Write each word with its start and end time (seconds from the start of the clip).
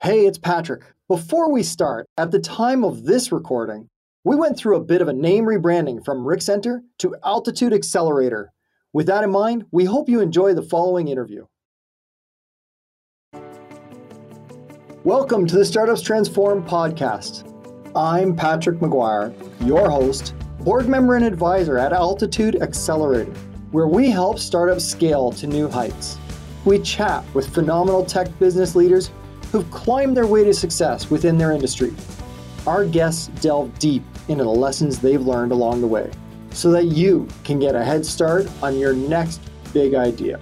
Hey, 0.00 0.26
it's 0.26 0.38
Patrick. 0.38 0.82
Before 1.08 1.50
we 1.50 1.64
start, 1.64 2.06
at 2.16 2.30
the 2.30 2.38
time 2.38 2.84
of 2.84 3.02
this 3.02 3.32
recording, 3.32 3.88
we 4.22 4.36
went 4.36 4.56
through 4.56 4.76
a 4.76 4.84
bit 4.84 5.02
of 5.02 5.08
a 5.08 5.12
name 5.12 5.42
rebranding 5.42 6.04
from 6.04 6.24
RIC 6.24 6.40
Centre 6.40 6.84
to 6.98 7.16
Altitude 7.24 7.72
Accelerator. 7.72 8.52
With 8.92 9.08
that 9.08 9.24
in 9.24 9.32
mind, 9.32 9.64
we 9.72 9.86
hope 9.86 10.08
you 10.08 10.20
enjoy 10.20 10.54
the 10.54 10.62
following 10.62 11.08
interview. 11.08 11.46
Welcome 15.02 15.48
to 15.48 15.56
the 15.56 15.64
Startups 15.64 16.00
Transform 16.00 16.64
podcast. 16.64 17.42
I'm 17.96 18.36
Patrick 18.36 18.78
McGuire, 18.78 19.34
your 19.66 19.90
host, 19.90 20.32
board 20.60 20.88
member 20.88 21.16
and 21.16 21.24
advisor 21.24 21.76
at 21.76 21.92
Altitude 21.92 22.62
Accelerator, 22.62 23.32
where 23.72 23.88
we 23.88 24.10
help 24.10 24.38
startups 24.38 24.84
scale 24.84 25.32
to 25.32 25.48
new 25.48 25.68
heights. 25.68 26.18
We 26.64 26.78
chat 26.78 27.24
with 27.34 27.52
phenomenal 27.52 28.04
tech 28.04 28.38
business 28.38 28.76
leaders 28.76 29.10
who've 29.52 29.70
climbed 29.70 30.16
their 30.16 30.26
way 30.26 30.44
to 30.44 30.52
success 30.52 31.10
within 31.10 31.38
their 31.38 31.52
industry. 31.52 31.94
Our 32.66 32.84
guests 32.84 33.28
delve 33.40 33.78
deep 33.78 34.02
into 34.28 34.44
the 34.44 34.50
lessons 34.50 34.98
they've 34.98 35.20
learned 35.20 35.52
along 35.52 35.80
the 35.80 35.86
way 35.86 36.10
so 36.50 36.70
that 36.72 36.86
you 36.86 37.28
can 37.44 37.58
get 37.58 37.74
a 37.74 37.84
head 37.84 38.04
start 38.04 38.46
on 38.62 38.78
your 38.78 38.92
next 38.94 39.40
big 39.72 39.94
idea. 39.94 40.40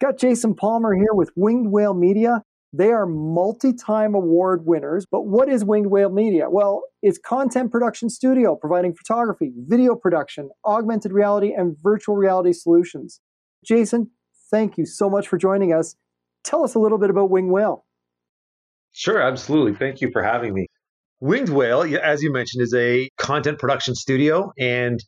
Got 0.00 0.18
Jason 0.18 0.54
Palmer 0.54 0.94
here 0.94 1.12
with 1.12 1.30
Winged 1.36 1.70
Whale 1.70 1.92
Media. 1.92 2.42
They 2.72 2.90
are 2.90 3.04
multi 3.04 3.74
time 3.74 4.14
award 4.14 4.64
winners. 4.64 5.04
But 5.10 5.26
what 5.26 5.48
is 5.48 5.64
Winged 5.64 5.88
Whale 5.88 6.08
Media? 6.08 6.48
Well, 6.48 6.84
it's 7.02 7.18
content 7.18 7.70
production 7.70 8.08
studio 8.08 8.56
providing 8.56 8.94
photography, 8.94 9.52
video 9.56 9.94
production, 9.94 10.50
augmented 10.64 11.12
reality, 11.12 11.52
and 11.52 11.76
virtual 11.82 12.16
reality 12.16 12.52
solutions. 12.52 13.20
Jason, 13.64 14.10
thank 14.50 14.78
you 14.78 14.86
so 14.86 15.08
much 15.08 15.28
for 15.28 15.38
joining 15.38 15.72
us. 15.72 15.96
Tell 16.44 16.64
us 16.64 16.74
a 16.74 16.78
little 16.78 16.98
bit 16.98 17.10
about 17.10 17.30
Winged 17.30 17.50
Whale. 17.50 17.84
Sure, 18.92 19.20
absolutely. 19.20 19.74
Thank 19.74 20.00
you 20.00 20.10
for 20.12 20.22
having 20.22 20.52
me. 20.54 20.66
Winged 21.20 21.50
Whale, 21.50 21.82
as 22.02 22.22
you 22.22 22.32
mentioned, 22.32 22.62
is 22.62 22.74
a 22.74 23.08
content 23.18 23.58
production 23.58 23.94
studio, 23.94 24.52
and 24.58 24.98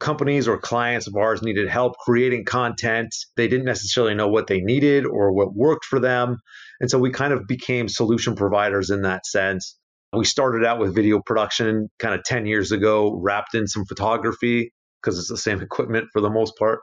companies 0.00 0.48
or 0.48 0.58
clients 0.58 1.06
of 1.06 1.14
ours 1.16 1.42
needed 1.42 1.68
help 1.68 1.94
creating 1.98 2.44
content. 2.44 3.14
They 3.36 3.48
didn't 3.48 3.64
necessarily 3.64 4.14
know 4.14 4.28
what 4.28 4.48
they 4.48 4.60
needed 4.60 5.06
or 5.06 5.32
what 5.32 5.54
worked 5.54 5.84
for 5.84 6.00
them. 6.00 6.38
And 6.80 6.90
so 6.90 6.98
we 6.98 7.10
kind 7.10 7.32
of 7.32 7.46
became 7.46 7.88
solution 7.88 8.34
providers 8.34 8.90
in 8.90 9.02
that 9.02 9.24
sense. 9.26 9.78
We 10.12 10.24
started 10.24 10.64
out 10.64 10.78
with 10.78 10.94
video 10.94 11.20
production 11.24 11.88
kind 11.98 12.14
of 12.14 12.24
10 12.24 12.46
years 12.46 12.72
ago, 12.72 13.18
wrapped 13.20 13.54
in 13.54 13.66
some 13.66 13.84
photography 13.86 14.72
because 15.04 15.18
it's 15.18 15.28
the 15.28 15.36
same 15.36 15.60
equipment 15.62 16.06
for 16.12 16.20
the 16.20 16.30
most 16.30 16.56
part. 16.58 16.80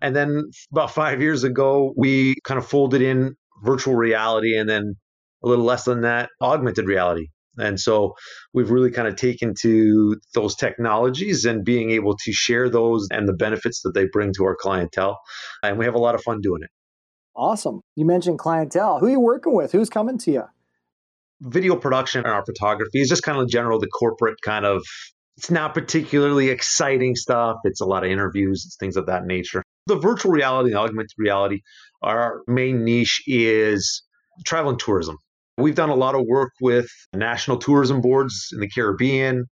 And 0.00 0.14
then 0.14 0.50
about 0.72 0.90
five 0.90 1.20
years 1.20 1.44
ago, 1.44 1.92
we 1.96 2.34
kind 2.44 2.58
of 2.58 2.66
folded 2.66 3.02
in 3.02 3.34
virtual 3.62 3.94
reality 3.94 4.56
and 4.56 4.68
then 4.68 4.94
a 5.44 5.48
little 5.48 5.64
less 5.64 5.84
than 5.84 6.02
that, 6.02 6.30
augmented 6.40 6.86
reality. 6.86 7.26
And 7.58 7.78
so 7.78 8.14
we've 8.54 8.70
really 8.70 8.90
kind 8.90 9.06
of 9.06 9.16
taken 9.16 9.54
to 9.60 10.16
those 10.34 10.54
technologies 10.54 11.44
and 11.44 11.64
being 11.64 11.90
able 11.90 12.16
to 12.16 12.32
share 12.32 12.70
those 12.70 13.08
and 13.10 13.28
the 13.28 13.34
benefits 13.34 13.82
that 13.82 13.92
they 13.94 14.06
bring 14.10 14.32
to 14.34 14.44
our 14.44 14.56
clientele. 14.56 15.18
And 15.62 15.78
we 15.78 15.84
have 15.84 15.94
a 15.94 15.98
lot 15.98 16.14
of 16.14 16.22
fun 16.22 16.40
doing 16.40 16.62
it. 16.62 16.70
Awesome. 17.36 17.80
You 17.94 18.06
mentioned 18.06 18.38
clientele. 18.38 18.98
Who 19.00 19.06
are 19.06 19.10
you 19.10 19.20
working 19.20 19.54
with? 19.54 19.72
Who's 19.72 19.90
coming 19.90 20.18
to 20.18 20.30
you? 20.30 20.44
Video 21.40 21.76
production 21.76 22.24
and 22.24 22.32
our 22.32 22.44
photography 22.44 23.00
is 23.00 23.08
just 23.08 23.22
kind 23.22 23.38
of 23.38 23.48
general, 23.48 23.78
the 23.78 23.88
corporate 23.88 24.36
kind 24.44 24.64
of, 24.64 24.82
it's 25.42 25.50
not 25.50 25.74
particularly 25.74 26.50
exciting 26.50 27.16
stuff. 27.16 27.56
It's 27.64 27.80
a 27.80 27.84
lot 27.84 28.04
of 28.04 28.10
interviews, 28.12 28.62
it's 28.64 28.76
things 28.76 28.96
of 28.96 29.06
that 29.06 29.26
nature. 29.26 29.64
The 29.88 29.96
virtual 29.96 30.30
reality 30.30 30.70
and 30.70 30.78
augmented 30.78 31.10
reality, 31.18 31.62
our 32.00 32.42
main 32.46 32.84
niche 32.84 33.24
is 33.26 34.04
travel 34.46 34.70
and 34.70 34.78
tourism. 34.78 35.16
We've 35.58 35.74
done 35.74 35.88
a 35.88 35.96
lot 35.96 36.14
of 36.14 36.26
work 36.28 36.52
with 36.60 36.86
national 37.12 37.56
tourism 37.56 38.00
boards 38.00 38.50
in 38.52 38.60
the 38.60 38.68
Caribbean, 38.68 39.46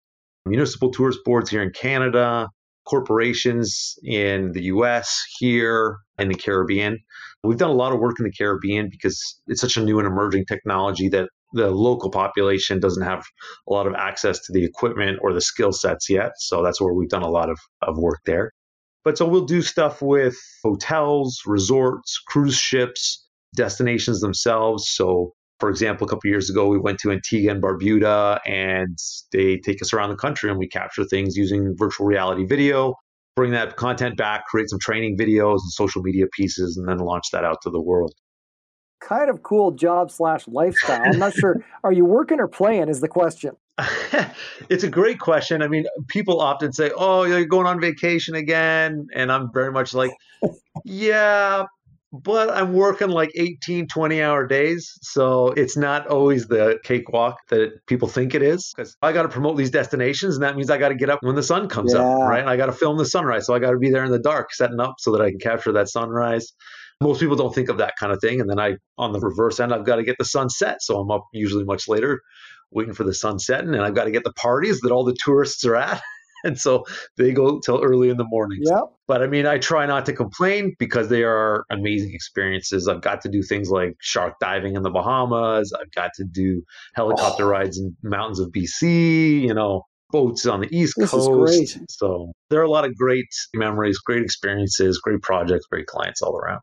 municipal 0.45 0.91
tourist 0.91 1.21
boards 1.25 1.49
here 1.49 1.63
in 1.63 1.71
Canada, 1.71 2.49
corporations 2.85 3.95
in 4.03 4.51
the 4.51 4.65
US, 4.65 5.19
here 5.39 5.97
in 6.19 6.27
the 6.27 6.35
Caribbean. 6.35 6.99
We've 7.43 7.57
done 7.57 7.71
a 7.71 7.73
lot 7.73 7.93
of 7.93 7.99
work 7.99 8.19
in 8.19 8.25
the 8.25 8.31
Caribbean 8.31 8.89
because 8.91 9.41
it's 9.47 9.61
such 9.61 9.75
a 9.75 9.83
new 9.83 9.97
and 9.97 10.07
emerging 10.07 10.45
technology 10.45 11.09
that 11.09 11.29
the 11.53 11.69
local 11.69 12.09
population 12.09 12.79
doesn't 12.79 13.03
have 13.03 13.23
a 13.67 13.73
lot 13.73 13.87
of 13.87 13.93
access 13.95 14.39
to 14.45 14.53
the 14.53 14.63
equipment 14.63 15.19
or 15.21 15.33
the 15.33 15.41
skill 15.41 15.71
sets 15.71 16.09
yet. 16.09 16.31
So 16.37 16.63
that's 16.63 16.79
where 16.79 16.93
we've 16.93 17.09
done 17.09 17.23
a 17.23 17.29
lot 17.29 17.49
of, 17.49 17.59
of 17.81 17.97
work 17.97 18.19
there. 18.25 18.51
But 19.03 19.17
so 19.17 19.27
we'll 19.27 19.45
do 19.45 19.61
stuff 19.61 20.01
with 20.01 20.37
hotels, 20.63 21.41
resorts, 21.45 22.19
cruise 22.27 22.57
ships, 22.57 23.27
destinations 23.55 24.19
themselves. 24.19 24.89
So 24.89 25.33
for 25.59 25.69
example, 25.69 26.07
a 26.07 26.09
couple 26.09 26.29
years 26.29 26.49
ago, 26.49 26.67
we 26.67 26.79
went 26.79 26.99
to 26.99 27.11
Antigua 27.11 27.51
and 27.51 27.61
Barbuda, 27.61 28.39
and 28.45 28.97
they 29.31 29.57
take 29.57 29.81
us 29.81 29.93
around 29.93 30.09
the 30.09 30.15
country 30.15 30.49
and 30.49 30.57
we 30.57 30.67
capture 30.67 31.03
things 31.03 31.35
using 31.35 31.75
virtual 31.77 32.07
reality 32.07 32.45
video, 32.45 32.95
bring 33.35 33.51
that 33.51 33.75
content 33.75 34.15
back, 34.15 34.45
create 34.47 34.69
some 34.69 34.79
training 34.79 35.17
videos 35.17 35.59
and 35.59 35.71
social 35.71 36.01
media 36.01 36.25
pieces, 36.31 36.77
and 36.77 36.87
then 36.87 36.99
launch 36.99 37.25
that 37.31 37.43
out 37.43 37.57
to 37.63 37.69
the 37.69 37.81
world. 37.81 38.13
Kind 38.99 39.29
of 39.29 39.43
cool 39.43 39.71
job 39.71 40.11
slash 40.11 40.47
lifestyle. 40.47 41.01
I'm 41.03 41.19
not 41.19 41.33
sure. 41.33 41.63
Are 41.83 41.91
you 41.91 42.05
working 42.05 42.39
or 42.39 42.47
playing? 42.47 42.89
Is 42.89 43.01
the 43.01 43.07
question. 43.07 43.55
it's 44.69 44.83
a 44.83 44.89
great 44.89 45.19
question. 45.19 45.61
I 45.61 45.67
mean, 45.67 45.85
people 46.07 46.41
often 46.41 46.73
say, 46.73 46.91
"Oh, 46.95 47.23
you're 47.23 47.45
going 47.45 47.65
on 47.65 47.79
vacation 47.79 48.35
again," 48.35 49.07
and 49.15 49.31
I'm 49.31 49.51
very 49.53 49.71
much 49.71 49.93
like, 49.93 50.11
"Yeah, 50.83 51.65
but 52.11 52.49
I'm 52.49 52.73
working 52.73 53.09
like 53.09 53.31
18, 53.35 53.87
20 53.87 54.21
hour 54.21 54.47
days. 54.47 54.97
So 55.01 55.49
it's 55.49 55.77
not 55.77 56.07
always 56.07 56.47
the 56.47 56.79
cakewalk 56.83 57.37
that 57.49 57.85
people 57.85 58.07
think 58.07 58.33
it 58.33 58.41
is. 58.41 58.73
Because 58.75 58.97
I 59.01 59.11
got 59.11 59.23
to 59.23 59.29
promote 59.29 59.57
these 59.57 59.69
destinations, 59.69 60.35
and 60.35 60.43
that 60.43 60.55
means 60.55 60.69
I 60.69 60.77
got 60.77 60.89
to 60.89 60.95
get 60.95 61.09
up 61.09 61.19
when 61.21 61.35
the 61.35 61.43
sun 61.43 61.69
comes 61.69 61.93
yeah. 61.93 62.01
up, 62.01 62.21
right? 62.21 62.39
And 62.39 62.49
I 62.49 62.57
got 62.57 62.67
to 62.67 62.71
film 62.71 62.97
the 62.97 63.05
sunrise. 63.05 63.45
So 63.45 63.53
I 63.53 63.59
got 63.59 63.71
to 63.71 63.77
be 63.77 63.91
there 63.91 64.03
in 64.03 64.11
the 64.11 64.19
dark, 64.19 64.53
setting 64.53 64.79
up 64.79 64.95
so 64.99 65.11
that 65.11 65.21
I 65.21 65.29
can 65.29 65.39
capture 65.39 65.71
that 65.73 65.89
sunrise. 65.89 66.53
Most 67.01 67.19
people 67.19 67.35
don't 67.35 67.53
think 67.53 67.69
of 67.69 67.77
that 67.77 67.93
kind 67.97 68.11
of 68.11 68.19
thing. 68.19 68.41
And 68.41 68.49
then 68.49 68.59
I, 68.59 68.75
on 68.97 69.13
the 69.13 69.19
reverse 69.19 69.59
end, 69.59 69.73
I've 69.73 69.85
got 69.85 69.97
to 69.97 70.03
get 70.03 70.17
the 70.17 70.25
sunset. 70.25 70.81
So 70.81 70.99
I'm 70.99 71.11
up 71.11 71.25
usually 71.33 71.63
much 71.63 71.87
later 71.87 72.21
waiting 72.71 72.93
for 72.93 73.03
the 73.03 73.13
sun 73.13 73.39
setting, 73.39 73.73
and 73.73 73.81
I've 73.81 73.95
got 73.95 74.05
to 74.05 74.11
get 74.11 74.23
the 74.23 74.33
parties 74.33 74.81
that 74.81 74.91
all 74.91 75.03
the 75.03 75.15
tourists 75.23 75.65
are 75.65 75.75
at. 75.75 76.01
and 76.43 76.59
so 76.59 76.85
they 77.17 77.31
go 77.31 77.59
till 77.59 77.81
early 77.83 78.09
in 78.09 78.17
the 78.17 78.25
morning. 78.25 78.59
Yeah. 78.61 78.81
But 79.07 79.23
I 79.23 79.27
mean, 79.27 79.45
I 79.45 79.57
try 79.57 79.85
not 79.85 80.05
to 80.05 80.13
complain 80.13 80.75
because 80.79 81.09
they 81.09 81.23
are 81.23 81.65
amazing 81.69 82.13
experiences. 82.13 82.87
I've 82.87 83.01
got 83.01 83.21
to 83.21 83.29
do 83.29 83.41
things 83.41 83.69
like 83.69 83.95
shark 83.99 84.35
diving 84.39 84.75
in 84.75 84.83
the 84.83 84.89
Bahamas. 84.89 85.73
I've 85.73 85.91
got 85.91 86.11
to 86.15 86.23
do 86.23 86.61
helicopter 86.95 87.45
oh. 87.45 87.49
rides 87.49 87.79
in 87.79 87.95
mountains 88.03 88.39
of 88.39 88.51
BC. 88.51 89.41
You 89.41 89.53
know, 89.53 89.83
boats 90.11 90.45
on 90.45 90.61
the 90.61 90.75
East 90.75 90.95
this 90.97 91.11
Coast. 91.11 91.79
So 91.89 92.31
there 92.49 92.59
are 92.59 92.63
a 92.63 92.71
lot 92.71 92.85
of 92.85 92.95
great 92.95 93.27
memories, 93.53 93.97
great 93.99 94.23
experiences, 94.23 94.99
great 94.99 95.21
projects, 95.21 95.65
great 95.69 95.87
clients 95.87 96.21
all 96.21 96.37
around. 96.37 96.61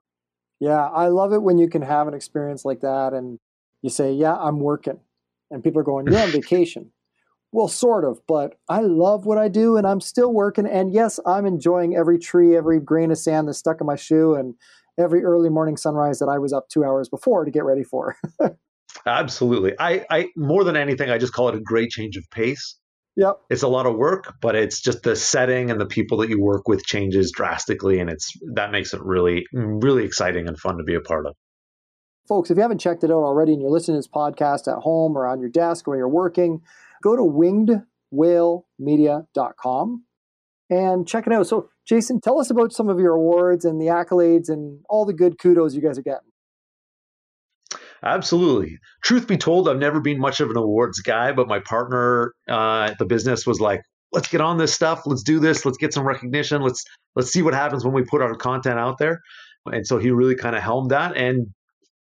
Yeah, 0.60 0.86
I 0.86 1.08
love 1.08 1.32
it 1.32 1.42
when 1.42 1.58
you 1.58 1.68
can 1.68 1.82
have 1.82 2.08
an 2.08 2.14
experience 2.14 2.64
like 2.64 2.80
that 2.80 3.12
and 3.12 3.38
you 3.82 3.90
say, 3.90 4.12
"Yeah, 4.12 4.34
I'm 4.36 4.60
working," 4.60 5.00
and 5.50 5.62
people 5.62 5.80
are 5.80 5.84
going, 5.84 6.06
"You're 6.06 6.20
on 6.20 6.32
vacation." 6.40 6.92
Well, 7.52 7.68
sort 7.68 8.04
of, 8.04 8.20
but 8.26 8.58
I 8.68 8.80
love 8.80 9.24
what 9.24 9.38
I 9.38 9.48
do 9.48 9.76
and 9.76 9.86
I'm 9.86 10.00
still 10.00 10.32
working. 10.32 10.66
And 10.66 10.92
yes, 10.92 11.18
I'm 11.24 11.46
enjoying 11.46 11.96
every 11.96 12.18
tree, 12.18 12.56
every 12.56 12.80
grain 12.80 13.10
of 13.10 13.18
sand 13.18 13.48
that's 13.48 13.58
stuck 13.58 13.80
in 13.80 13.86
my 13.86 13.96
shoe, 13.96 14.34
and 14.34 14.54
every 14.98 15.24
early 15.24 15.48
morning 15.48 15.76
sunrise 15.76 16.18
that 16.18 16.28
I 16.28 16.38
was 16.38 16.52
up 16.52 16.68
two 16.68 16.84
hours 16.84 17.08
before 17.08 17.44
to 17.44 17.50
get 17.50 17.64
ready 17.64 17.84
for. 17.84 18.16
Absolutely. 19.06 19.74
I, 19.78 20.04
I 20.10 20.28
more 20.36 20.64
than 20.64 20.76
anything, 20.76 21.10
I 21.10 21.18
just 21.18 21.32
call 21.32 21.48
it 21.48 21.54
a 21.54 21.60
great 21.60 21.90
change 21.90 22.16
of 22.16 22.28
pace. 22.30 22.76
Yep. 23.16 23.36
It's 23.48 23.62
a 23.62 23.68
lot 23.68 23.86
of 23.86 23.96
work, 23.96 24.34
but 24.42 24.54
it's 24.54 24.82
just 24.82 25.02
the 25.02 25.16
setting 25.16 25.70
and 25.70 25.80
the 25.80 25.86
people 25.86 26.18
that 26.18 26.28
you 26.28 26.38
work 26.40 26.68
with 26.68 26.84
changes 26.84 27.32
drastically. 27.32 27.98
And 27.98 28.10
it's 28.10 28.32
that 28.54 28.70
makes 28.70 28.92
it 28.92 29.00
really, 29.02 29.46
really 29.52 30.04
exciting 30.04 30.46
and 30.48 30.58
fun 30.58 30.76
to 30.76 30.84
be 30.84 30.94
a 30.94 31.00
part 31.00 31.26
of. 31.26 31.34
Folks, 32.28 32.50
if 32.50 32.56
you 32.56 32.62
haven't 32.62 32.78
checked 32.78 33.04
it 33.04 33.10
out 33.10 33.22
already 33.22 33.52
and 33.52 33.62
you're 33.62 33.70
listening 33.70 33.94
to 33.94 34.00
this 34.00 34.08
podcast 34.08 34.68
at 34.70 34.82
home 34.82 35.16
or 35.16 35.26
on 35.26 35.40
your 35.40 35.48
desk 35.48 35.88
or 35.88 35.96
you're 35.96 36.08
working, 36.08 36.60
go 37.02 37.16
to 37.16 37.22
wingedwhalemedia.com 38.12 40.04
and 40.68 41.08
check 41.08 41.26
it 41.26 41.32
out. 41.32 41.46
So, 41.46 41.70
Jason, 41.86 42.20
tell 42.20 42.38
us 42.40 42.50
about 42.50 42.72
some 42.72 42.88
of 42.88 42.98
your 42.98 43.14
awards 43.14 43.64
and 43.64 43.80
the 43.80 43.86
accolades 43.86 44.48
and 44.48 44.80
all 44.88 45.06
the 45.06 45.14
good 45.14 45.38
kudos 45.38 45.74
you 45.74 45.80
guys 45.80 45.96
are 45.98 46.02
getting. 46.02 46.28
Absolutely. 48.02 48.78
Truth 49.02 49.26
be 49.26 49.36
told, 49.36 49.68
I've 49.68 49.78
never 49.78 50.00
been 50.00 50.18
much 50.18 50.40
of 50.40 50.50
an 50.50 50.56
awards 50.56 51.00
guy, 51.00 51.32
but 51.32 51.48
my 51.48 51.60
partner 51.60 52.32
uh, 52.48 52.88
at 52.90 52.98
the 52.98 53.04
business 53.06 53.46
was 53.46 53.60
like, 53.60 53.80
"Let's 54.12 54.28
get 54.28 54.40
on 54.40 54.58
this 54.58 54.74
stuff. 54.74 55.02
Let's 55.06 55.22
do 55.22 55.38
this. 55.40 55.64
Let's 55.64 55.78
get 55.78 55.94
some 55.94 56.06
recognition. 56.06 56.62
Let's 56.62 56.84
let's 57.14 57.30
see 57.32 57.42
what 57.42 57.54
happens 57.54 57.84
when 57.84 57.94
we 57.94 58.04
put 58.04 58.22
our 58.22 58.34
content 58.34 58.78
out 58.78 58.98
there." 58.98 59.20
And 59.66 59.86
so 59.86 59.98
he 59.98 60.10
really 60.10 60.36
kind 60.36 60.54
of 60.56 60.62
helmed 60.62 60.90
that, 60.90 61.16
and 61.16 61.48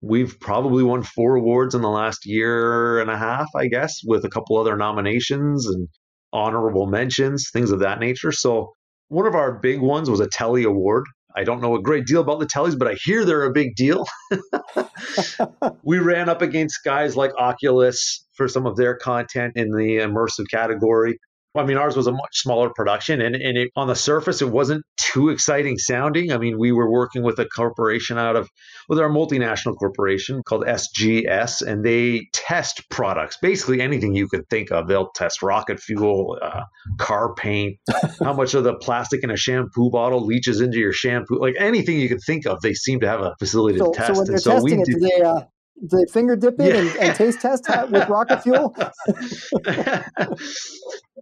we've 0.02 0.38
probably 0.40 0.84
won 0.84 1.02
four 1.02 1.36
awards 1.36 1.74
in 1.74 1.82
the 1.82 1.90
last 1.90 2.26
year 2.26 3.00
and 3.00 3.10
a 3.10 3.18
half, 3.18 3.48
I 3.56 3.68
guess, 3.68 3.92
with 4.06 4.24
a 4.24 4.30
couple 4.30 4.58
other 4.58 4.76
nominations 4.76 5.66
and 5.68 5.88
honorable 6.32 6.86
mentions, 6.86 7.50
things 7.52 7.70
of 7.72 7.80
that 7.80 8.00
nature. 8.00 8.32
So 8.32 8.72
one 9.08 9.26
of 9.26 9.34
our 9.36 9.58
big 9.60 9.80
ones 9.80 10.10
was 10.10 10.20
a 10.20 10.28
Telly 10.28 10.64
Award. 10.64 11.04
I 11.36 11.44
don't 11.44 11.60
know 11.60 11.74
a 11.74 11.82
great 11.82 12.06
deal 12.06 12.20
about 12.20 12.38
the 12.38 12.46
tellies, 12.46 12.78
but 12.78 12.88
I 12.88 12.94
hear 12.94 13.24
they're 13.24 13.44
a 13.44 13.52
big 13.52 13.74
deal. 13.74 14.06
we 15.82 15.98
ran 15.98 16.28
up 16.28 16.42
against 16.42 16.84
guys 16.84 17.16
like 17.16 17.32
Oculus 17.36 18.26
for 18.34 18.48
some 18.48 18.66
of 18.66 18.76
their 18.76 18.96
content 18.96 19.54
in 19.56 19.70
the 19.70 19.98
immersive 19.98 20.48
category. 20.50 21.18
I 21.56 21.64
mean, 21.64 21.76
ours 21.76 21.96
was 21.96 22.06
a 22.06 22.12
much 22.12 22.38
smaller 22.38 22.70
production, 22.70 23.20
and, 23.20 23.36
and 23.36 23.56
it, 23.56 23.70
on 23.76 23.86
the 23.86 23.94
surface, 23.94 24.42
it 24.42 24.48
wasn't 24.48 24.84
too 24.96 25.28
exciting 25.28 25.78
sounding. 25.78 26.32
I 26.32 26.38
mean, 26.38 26.58
we 26.58 26.72
were 26.72 26.90
working 26.90 27.22
with 27.22 27.38
a 27.38 27.46
corporation 27.46 28.18
out 28.18 28.34
of, 28.34 28.48
well, 28.88 28.96
they're 28.96 29.06
a 29.06 29.12
multinational 29.12 29.76
corporation 29.76 30.42
called 30.42 30.64
SGS, 30.64 31.62
and 31.62 31.84
they 31.84 32.26
test 32.32 32.82
products, 32.90 33.36
basically 33.40 33.80
anything 33.80 34.14
you 34.14 34.28
could 34.28 34.48
think 34.50 34.72
of. 34.72 34.88
They'll 34.88 35.10
test 35.14 35.42
rocket 35.42 35.78
fuel, 35.78 36.38
uh, 36.42 36.62
car 36.98 37.34
paint, 37.34 37.78
how 38.22 38.32
much 38.32 38.54
of 38.54 38.64
the 38.64 38.74
plastic 38.74 39.22
in 39.22 39.30
a 39.30 39.36
shampoo 39.36 39.90
bottle 39.90 40.24
leaches 40.26 40.60
into 40.60 40.78
your 40.78 40.92
shampoo, 40.92 41.40
like 41.40 41.54
anything 41.58 42.00
you 42.00 42.08
could 42.08 42.22
think 42.26 42.46
of. 42.46 42.60
They 42.62 42.74
seem 42.74 43.00
to 43.00 43.08
have 43.08 43.20
a 43.20 43.34
facility 43.38 43.78
so, 43.78 43.92
to 43.92 43.98
test. 43.98 44.14
So 44.14 44.18
when 44.18 44.26
they're 44.26 44.38
so 44.38 44.50
testing 44.52 44.80
it, 44.80 44.86
do, 44.86 44.92
do 44.94 44.98
they, 45.00 45.22
uh, 45.22 45.40
they 45.80 46.04
finger 46.12 46.36
dip 46.36 46.60
it 46.60 46.74
yeah. 46.74 46.80
and, 46.80 46.96
and, 47.00 47.14
taste 47.16 47.40
test 47.40 47.68
with 47.90 48.08
rocket 48.08 48.42
fuel? 48.42 48.74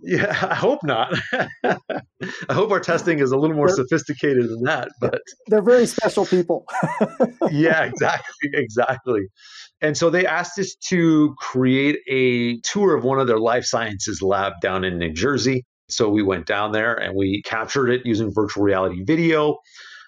yeah, 0.03 0.49
I 0.51 0.55
hope 0.55 0.81
not. 0.85 1.15
I 1.33 2.53
hope 2.53 2.71
our 2.71 2.81
testing 2.81 3.21
is 3.21 3.33
a 3.33 3.37
little 3.37 3.57
more 3.57 3.69
they're, 3.69 3.77
sophisticated 3.77 4.49
than 4.49 4.63
that. 4.65 4.89
But 5.01 5.23
they're 5.47 5.63
very 5.63 5.87
special 5.87 6.27
people. 6.27 6.67
yeah, 7.51 7.85
exactly, 7.85 8.51
exactly. 8.53 9.23
And 9.81 9.97
so 9.97 10.11
they 10.11 10.27
asked 10.27 10.59
us 10.59 10.75
to 10.89 11.35
create 11.39 11.99
a 12.09 12.61
tour 12.61 12.97
of 12.97 13.05
one 13.05 13.19
of 13.19 13.27
their 13.27 13.41
life 13.41 13.65
sciences 13.65 14.23
lab 14.23 14.55
down 14.61 14.85
in 14.85 14.99
New 14.99 15.13
Jersey. 15.13 15.65
So 15.89 16.09
we 16.09 16.23
went 16.23 16.47
down 16.47 16.73
there 16.73 16.95
and 16.95 17.15
we 17.17 17.43
captured 17.45 17.89
it 17.89 18.03
using 18.05 18.33
virtual 18.33 18.65
reality 18.65 19.03
video. 19.05 19.59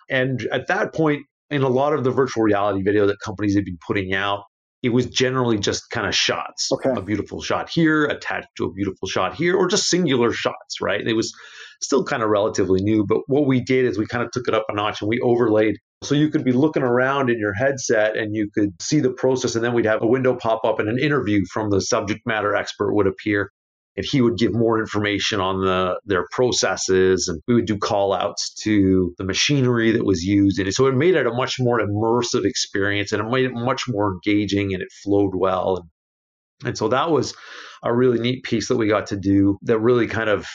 And 0.08 0.46
at 0.52 0.68
that 0.68 0.94
point, 0.94 1.24
in 1.54 1.62
a 1.62 1.68
lot 1.68 1.92
of 1.92 2.04
the 2.04 2.10
virtual 2.10 2.42
reality 2.42 2.82
video 2.82 3.06
that 3.06 3.16
companies 3.24 3.54
have 3.54 3.64
been 3.64 3.78
putting 3.86 4.12
out, 4.12 4.42
it 4.82 4.92
was 4.92 5.06
generally 5.06 5.58
just 5.58 5.88
kind 5.90 6.06
of 6.06 6.14
shots. 6.14 6.68
Okay. 6.72 6.90
A 6.94 7.00
beautiful 7.00 7.40
shot 7.40 7.70
here 7.70 8.04
attached 8.04 8.48
to 8.58 8.64
a 8.64 8.72
beautiful 8.72 9.08
shot 9.08 9.34
here, 9.34 9.56
or 9.56 9.66
just 9.66 9.88
singular 9.88 10.32
shots, 10.32 10.80
right? 10.82 11.00
It 11.00 11.14
was 11.14 11.32
still 11.80 12.04
kind 12.04 12.22
of 12.22 12.28
relatively 12.28 12.82
new, 12.82 13.04
but 13.06 13.18
what 13.26 13.46
we 13.46 13.60
did 13.60 13.86
is 13.86 13.98
we 13.98 14.06
kind 14.06 14.24
of 14.24 14.30
took 14.30 14.48
it 14.48 14.54
up 14.54 14.66
a 14.68 14.74
notch 14.74 15.00
and 15.00 15.08
we 15.08 15.20
overlaid. 15.20 15.76
So 16.02 16.14
you 16.14 16.28
could 16.28 16.44
be 16.44 16.52
looking 16.52 16.82
around 16.82 17.30
in 17.30 17.38
your 17.38 17.54
headset 17.54 18.16
and 18.16 18.34
you 18.34 18.50
could 18.52 18.70
see 18.82 19.00
the 19.00 19.12
process, 19.12 19.54
and 19.54 19.64
then 19.64 19.72
we'd 19.72 19.86
have 19.86 20.02
a 20.02 20.06
window 20.06 20.36
pop 20.36 20.64
up 20.64 20.78
and 20.78 20.88
an 20.88 20.98
interview 20.98 21.40
from 21.52 21.70
the 21.70 21.80
subject 21.80 22.20
matter 22.26 22.54
expert 22.54 22.94
would 22.94 23.06
appear 23.06 23.50
and 23.96 24.04
he 24.04 24.20
would 24.20 24.36
give 24.36 24.52
more 24.52 24.78
information 24.80 25.40
on 25.40 25.60
the 25.60 25.98
their 26.04 26.26
processes 26.30 27.28
and 27.28 27.40
we 27.46 27.54
would 27.54 27.66
do 27.66 27.78
call 27.78 28.12
outs 28.12 28.52
to 28.62 29.14
the 29.18 29.24
machinery 29.24 29.92
that 29.92 30.04
was 30.04 30.22
used 30.22 30.58
and 30.58 30.72
so 30.72 30.86
it 30.86 30.94
made 30.94 31.14
it 31.14 31.26
a 31.26 31.32
much 31.32 31.56
more 31.58 31.80
immersive 31.80 32.44
experience 32.44 33.12
and 33.12 33.22
it 33.22 33.30
made 33.30 33.44
it 33.44 33.52
much 33.52 33.84
more 33.88 34.14
engaging 34.14 34.72
and 34.74 34.82
it 34.82 34.88
flowed 35.02 35.34
well 35.34 35.76
and, 35.76 36.68
and 36.68 36.78
so 36.78 36.88
that 36.88 37.10
was 37.10 37.34
a 37.82 37.94
really 37.94 38.18
neat 38.18 38.42
piece 38.44 38.68
that 38.68 38.76
we 38.76 38.88
got 38.88 39.06
to 39.06 39.16
do 39.16 39.58
that 39.62 39.78
really 39.78 40.06
kind 40.06 40.30
of 40.30 40.46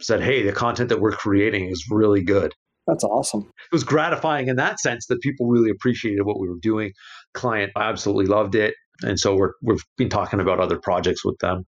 said 0.00 0.22
hey 0.22 0.42
the 0.42 0.52
content 0.52 0.88
that 0.88 1.00
we're 1.00 1.12
creating 1.12 1.68
is 1.68 1.86
really 1.90 2.22
good 2.22 2.52
that's 2.84 3.04
awesome. 3.04 3.42
It 3.42 3.72
was 3.72 3.84
gratifying 3.84 4.48
in 4.48 4.56
that 4.56 4.80
sense 4.80 5.06
that 5.06 5.20
people 5.20 5.46
really 5.46 5.70
appreciated 5.70 6.24
what 6.24 6.40
we 6.40 6.48
were 6.48 6.58
doing. 6.60 6.90
Client 7.32 7.70
absolutely 7.76 8.26
loved 8.26 8.56
it. 8.56 8.74
And 9.02 9.20
so 9.20 9.36
we're, 9.36 9.52
we've 9.62 9.84
been 9.96 10.08
talking 10.08 10.40
about 10.40 10.58
other 10.58 10.80
projects 10.80 11.24
with 11.24 11.38
them 11.38 11.64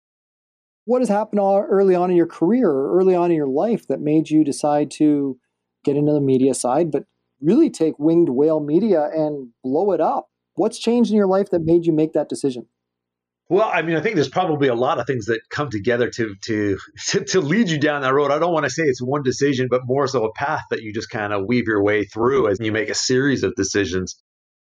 what 0.84 1.00
has 1.00 1.08
happened 1.08 1.40
early 1.40 1.94
on 1.94 2.10
in 2.10 2.16
your 2.16 2.26
career 2.26 2.68
or 2.68 2.98
early 2.98 3.14
on 3.14 3.30
in 3.30 3.36
your 3.36 3.48
life 3.48 3.86
that 3.88 4.00
made 4.00 4.30
you 4.30 4.44
decide 4.44 4.90
to 4.92 5.38
get 5.84 5.96
into 5.96 6.12
the 6.12 6.20
media 6.20 6.54
side, 6.54 6.90
but 6.90 7.04
really 7.40 7.70
take 7.70 7.98
Winged 7.98 8.30
Whale 8.30 8.60
Media 8.60 9.08
and 9.14 9.48
blow 9.62 9.92
it 9.92 10.00
up? 10.00 10.28
What's 10.54 10.78
changed 10.78 11.10
in 11.10 11.16
your 11.16 11.26
life 11.26 11.50
that 11.50 11.62
made 11.62 11.86
you 11.86 11.92
make 11.92 12.12
that 12.12 12.28
decision? 12.28 12.66
Well, 13.48 13.68
I 13.72 13.82
mean, 13.82 13.96
I 13.96 14.00
think 14.00 14.14
there's 14.14 14.28
probably 14.28 14.68
a 14.68 14.74
lot 14.74 15.00
of 15.00 15.08
things 15.08 15.26
that 15.26 15.40
come 15.50 15.70
together 15.70 16.08
to 16.08 16.34
to 16.44 16.78
to, 17.08 17.24
to 17.30 17.40
lead 17.40 17.68
you 17.68 17.78
down 17.78 18.02
that 18.02 18.14
road. 18.14 18.30
I 18.30 18.38
don't 18.38 18.52
want 18.52 18.64
to 18.64 18.70
say 18.70 18.84
it's 18.84 19.02
one 19.02 19.22
decision, 19.22 19.66
but 19.68 19.82
more 19.84 20.06
so 20.06 20.24
a 20.24 20.32
path 20.32 20.62
that 20.70 20.82
you 20.82 20.92
just 20.92 21.10
kind 21.10 21.32
of 21.32 21.46
weave 21.46 21.64
your 21.66 21.82
way 21.82 22.04
through 22.04 22.48
as 22.48 22.58
you 22.60 22.70
make 22.70 22.88
a 22.88 22.94
series 22.94 23.42
of 23.42 23.54
decisions. 23.56 24.22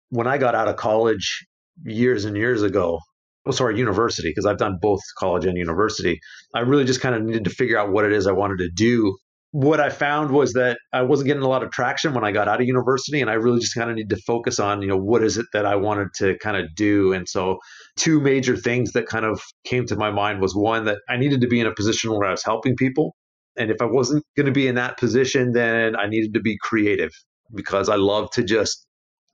When 0.09 0.27
I 0.27 0.37
got 0.37 0.55
out 0.55 0.67
of 0.67 0.75
college 0.75 1.45
years 1.83 2.25
and 2.25 2.35
years 2.35 2.63
ago, 2.63 2.99
oh, 3.45 3.51
sorry, 3.51 3.77
university, 3.77 4.29
because 4.29 4.45
I've 4.45 4.57
done 4.57 4.77
both 4.81 5.01
college 5.17 5.45
and 5.45 5.57
university. 5.57 6.19
I 6.53 6.61
really 6.61 6.85
just 6.85 7.01
kind 7.01 7.15
of 7.15 7.23
needed 7.23 7.43
to 7.45 7.49
figure 7.49 7.77
out 7.77 7.91
what 7.91 8.05
it 8.05 8.11
is 8.11 8.27
I 8.27 8.31
wanted 8.31 8.57
to 8.59 8.69
do. 8.69 9.15
What 9.51 9.79
I 9.79 9.89
found 9.89 10.31
was 10.31 10.53
that 10.53 10.77
I 10.91 11.03
wasn't 11.03 11.27
getting 11.27 11.43
a 11.43 11.47
lot 11.47 11.63
of 11.63 11.71
traction 11.71 12.13
when 12.13 12.25
I 12.25 12.31
got 12.31 12.47
out 12.47 12.59
of 12.59 12.67
university, 12.67 13.21
and 13.21 13.29
I 13.29 13.35
really 13.35 13.59
just 13.59 13.75
kind 13.75 13.89
of 13.89 13.95
needed 13.95 14.09
to 14.09 14.21
focus 14.23 14.59
on, 14.59 14.81
you 14.81 14.87
know, 14.87 14.97
what 14.97 15.23
is 15.23 15.37
it 15.37 15.45
that 15.53 15.65
I 15.65 15.75
wanted 15.75 16.09
to 16.15 16.37
kind 16.39 16.57
of 16.57 16.75
do. 16.75 17.13
And 17.13 17.29
so, 17.29 17.59
two 17.95 18.19
major 18.19 18.57
things 18.57 18.91
that 18.93 19.05
kind 19.05 19.25
of 19.25 19.41
came 19.63 19.85
to 19.85 19.95
my 19.95 20.11
mind 20.11 20.41
was 20.41 20.53
one 20.53 20.85
that 20.85 20.97
I 21.07 21.17
needed 21.17 21.41
to 21.41 21.47
be 21.47 21.59
in 21.59 21.67
a 21.67 21.73
position 21.73 22.11
where 22.11 22.27
I 22.27 22.31
was 22.31 22.43
helping 22.43 22.75
people. 22.75 23.15
And 23.57 23.71
if 23.71 23.81
I 23.81 23.85
wasn't 23.85 24.25
going 24.35 24.47
to 24.47 24.51
be 24.51 24.67
in 24.67 24.75
that 24.75 24.97
position, 24.97 25.53
then 25.53 25.95
I 25.95 26.07
needed 26.07 26.33
to 26.33 26.41
be 26.41 26.57
creative 26.61 27.11
because 27.53 27.87
I 27.87 27.95
love 27.95 28.29
to 28.31 28.43
just 28.43 28.84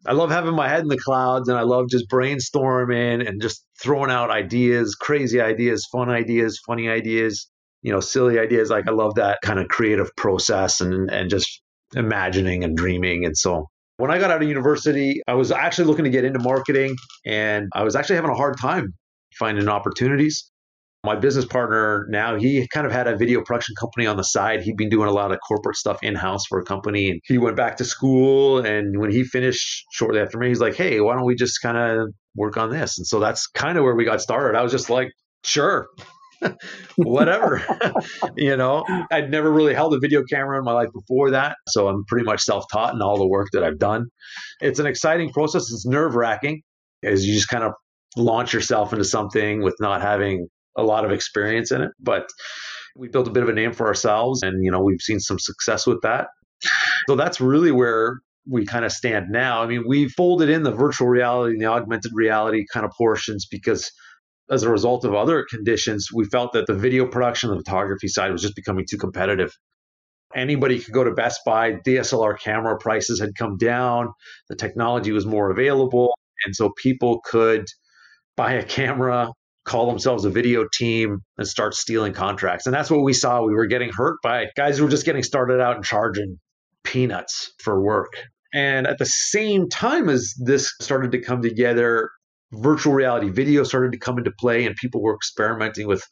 I 0.06 0.13
love 0.13 0.31
having 0.31 0.56
my 0.56 0.68
head 0.68 0.81
in 0.81 0.88
the 0.88 0.98
clouds 0.98 1.48
and 1.48 1.57
I 1.57 1.62
love 1.62 1.89
just 1.89 2.09
brainstorming 2.09 3.27
and 3.27 3.42
just 3.42 3.63
throwing 3.81 4.09
out 4.09 4.31
ideas, 4.31 4.95
crazy 4.95 5.39
ideas, 5.39 5.88
fun 5.92 6.09
ideas, 6.09 6.59
funny 6.65 6.89
ideas, 6.89 7.48
you 7.83 7.92
know, 7.92 8.00
silly 8.00 8.39
ideas. 8.39 8.69
Like 8.69 8.88
I 8.88 8.92
love 8.92 9.15
that 9.15 9.39
kind 9.44 9.59
of 9.59 9.68
creative 9.68 10.09
process 10.15 10.81
and 10.81 11.12
and 11.12 11.30
just 11.30 11.62
imagining 11.95 12.63
and 12.63 12.75
dreaming. 12.75 13.25
And 13.25 13.38
so 13.38 13.68
when 13.98 14.09
I 14.09 14.18
got 14.18 14.31
out 14.31 14.42
of 14.42 14.48
university, 14.48 15.21
I 15.27 15.36
was 15.36 15.51
actually 15.51 15.86
looking 15.86 16.06
to 16.06 16.12
get 16.12 16.25
into 16.25 16.39
marketing 16.39 16.95
and 17.25 17.69
I 17.74 17.83
was 17.83 17.95
actually 17.95 18.15
having 18.15 18.31
a 18.31 18.36
hard 18.36 18.57
time 18.57 18.94
finding 19.38 19.69
opportunities 19.69 20.50
my 21.03 21.15
business 21.15 21.45
partner 21.45 22.06
now 22.09 22.36
he 22.38 22.68
kind 22.68 22.86
of 22.86 22.92
had 22.92 23.07
a 23.07 23.15
video 23.15 23.42
production 23.42 23.75
company 23.80 24.06
on 24.06 24.18
the 24.18 24.24
side. 24.24 24.62
He'd 24.62 24.77
been 24.77 24.89
doing 24.89 25.09
a 25.09 25.12
lot 25.13 25.31
of 25.31 25.39
corporate 25.48 25.75
stuff 25.75 25.98
in-house 26.03 26.45
for 26.48 26.59
a 26.59 26.63
company 26.63 27.09
and 27.09 27.19
he 27.25 27.38
went 27.38 27.56
back 27.56 27.77
to 27.77 27.86
school 27.86 28.59
and 28.59 29.00
when 29.00 29.12
he 29.12 29.24
finished 29.24 29.86
shortly 29.92 30.19
after 30.19 30.38
me 30.38 30.50
he's 30.50 30.62
like 30.62 30.75
hey 30.75 31.01
why 31.01 31.15
don't 31.15 31.25
we 31.25 31.36
just 31.36 31.62
kind 31.62 31.77
of 31.77 32.09
work 32.36 32.57
on 32.57 32.69
this? 32.69 32.98
And 32.98 33.06
so 33.07 33.19
that's 33.19 33.48
kind 33.48 33.77
of 33.77 33.83
where 33.83 33.95
we 33.95 34.06
got 34.06 34.21
started. 34.21 34.57
I 34.57 34.63
was 34.63 34.71
just 34.71 34.89
like 34.89 35.12
sure 35.44 35.88
whatever. 36.98 37.63
You 38.38 38.56
know 38.56 38.86
i'd 39.12 39.30
never 39.30 39.51
really 39.51 39.74
held 39.74 39.94
a 39.94 40.00
video 40.00 40.24
camera 40.24 40.57
in 40.57 40.63
my 40.63 40.71
life 40.71 40.89
before 40.94 41.31
that 41.31 41.57
so 41.68 41.88
i'm 41.88 42.06
pretty 42.06 42.24
much 42.25 42.42
self-taught 42.42 42.94
in 42.94 43.01
all 43.01 43.18
the 43.18 43.27
work 43.27 43.47
that 43.54 43.63
i've 43.63 43.80
done. 43.80 44.06
It's 44.62 44.80
an 44.80 44.86
exciting 44.86 45.31
process. 45.31 45.63
It's 45.71 45.86
nerve-wracking 45.86 46.62
as 47.04 47.25
you 47.25 47.33
just 47.33 47.50
kind 47.50 47.63
of 47.63 47.74
launch 48.16 48.54
yourself 48.54 48.94
into 48.94 49.06
something 49.06 49.61
with 49.61 49.76
not 49.80 50.02
having 50.02 50.47
a 50.75 50.83
lot 50.83 51.06
of 51.06 51.11
experience 51.11 51.71
in 51.71 51.81
it, 51.81 51.92
but 51.99 52.30
we 52.95 53.07
built 53.07 53.28
a 53.28 53.31
bit 53.31 53.44
of 53.44 53.49
a 53.49 53.54
name 53.54 53.73
for 53.73 53.87
ourselves 53.87 54.44
and 54.44 54.63
you 54.63 54.71
know 54.71 54.81
we've 54.81 55.01
seen 55.01 55.19
some 55.19 55.40
success 55.40 55.87
with 55.87 56.01
that. 56.01 56.28
So 57.07 57.16
that's 57.16 57.42
really 57.42 57.71
where 57.71 58.19
we 58.49 58.66
kind 58.66 58.85
of 58.85 58.92
stand 58.92 59.30
now. 59.30 59.61
I 59.61 59.68
mean, 59.68 59.83
we 59.87 60.07
folded 60.09 60.49
in 60.49 60.63
the 60.63 60.71
virtual 60.71 61.07
reality 61.07 61.54
and 61.54 61.61
the 61.61 61.68
augmented 61.68 62.11
reality 62.13 62.66
kind 62.71 62.85
of 62.85 62.92
portions 62.97 63.45
because 63.45 63.92
as 64.49 64.63
a 64.63 64.69
result 64.69 65.06
of 65.06 65.13
other 65.13 65.45
conditions, 65.49 66.09
we 66.13 66.25
felt 66.25 66.54
that 66.54 66.68
the 66.68 66.73
video 66.73 67.07
production 67.07 67.49
and 67.49 67.59
the 67.59 67.63
photography 67.63 68.07
side 68.07 68.31
was 68.31 68.42
just 68.42 68.56
becoming 68.56 68.85
too 68.90 68.97
competitive. 68.97 69.51
Anybody 70.35 70.80
could 70.80 70.94
go 70.94 71.04
to 71.04 71.11
Best 71.11 71.42
Buy, 71.45 71.73
DSLR 71.73 72.40
camera 72.40 72.78
prices 72.78 73.19
had 73.19 73.35
come 73.35 73.57
down, 73.57 74.13
the 74.49 74.56
technology 74.56 75.11
was 75.11 75.25
more 75.25 75.51
available, 75.51 76.18
and 76.45 76.56
so 76.56 76.71
people 76.78 77.21
could 77.23 77.66
buy 78.35 78.54
a 78.54 78.63
camera 78.63 79.31
call 79.63 79.87
themselves 79.87 80.25
a 80.25 80.30
video 80.30 80.65
team 80.73 81.19
and 81.37 81.47
start 81.47 81.73
stealing 81.73 82.13
contracts. 82.13 82.65
And 82.65 82.73
that's 82.73 82.89
what 82.89 83.03
we 83.03 83.13
saw. 83.13 83.44
We 83.44 83.53
were 83.53 83.68
getting 83.68 83.91
hurt 83.95 84.18
by 84.23 84.47
guys 84.56 84.77
who 84.77 84.85
were 84.85 84.89
just 84.89 85.06
getting 85.06 85.23
started 85.23 85.61
out 85.61 85.75
and 85.75 85.85
charging 85.85 86.39
peanuts 86.83 87.53
for 87.59 87.81
work. 87.81 88.13
And 88.53 88.87
at 88.87 88.97
the 88.97 89.06
same 89.06 89.69
time 89.69 90.09
as 90.09 90.33
this 90.44 90.73
started 90.81 91.11
to 91.11 91.21
come 91.21 91.41
together, 91.41 92.09
virtual 92.51 92.94
reality 92.94 93.30
video 93.30 93.63
started 93.63 93.94
to 93.94 93.99
come 93.99 94.18
into 94.18 94.31
play 94.39 94.65
and 94.65 94.75
people 94.75 95.01
were 95.01 95.15
experimenting 95.15 95.87
with 95.87 96.03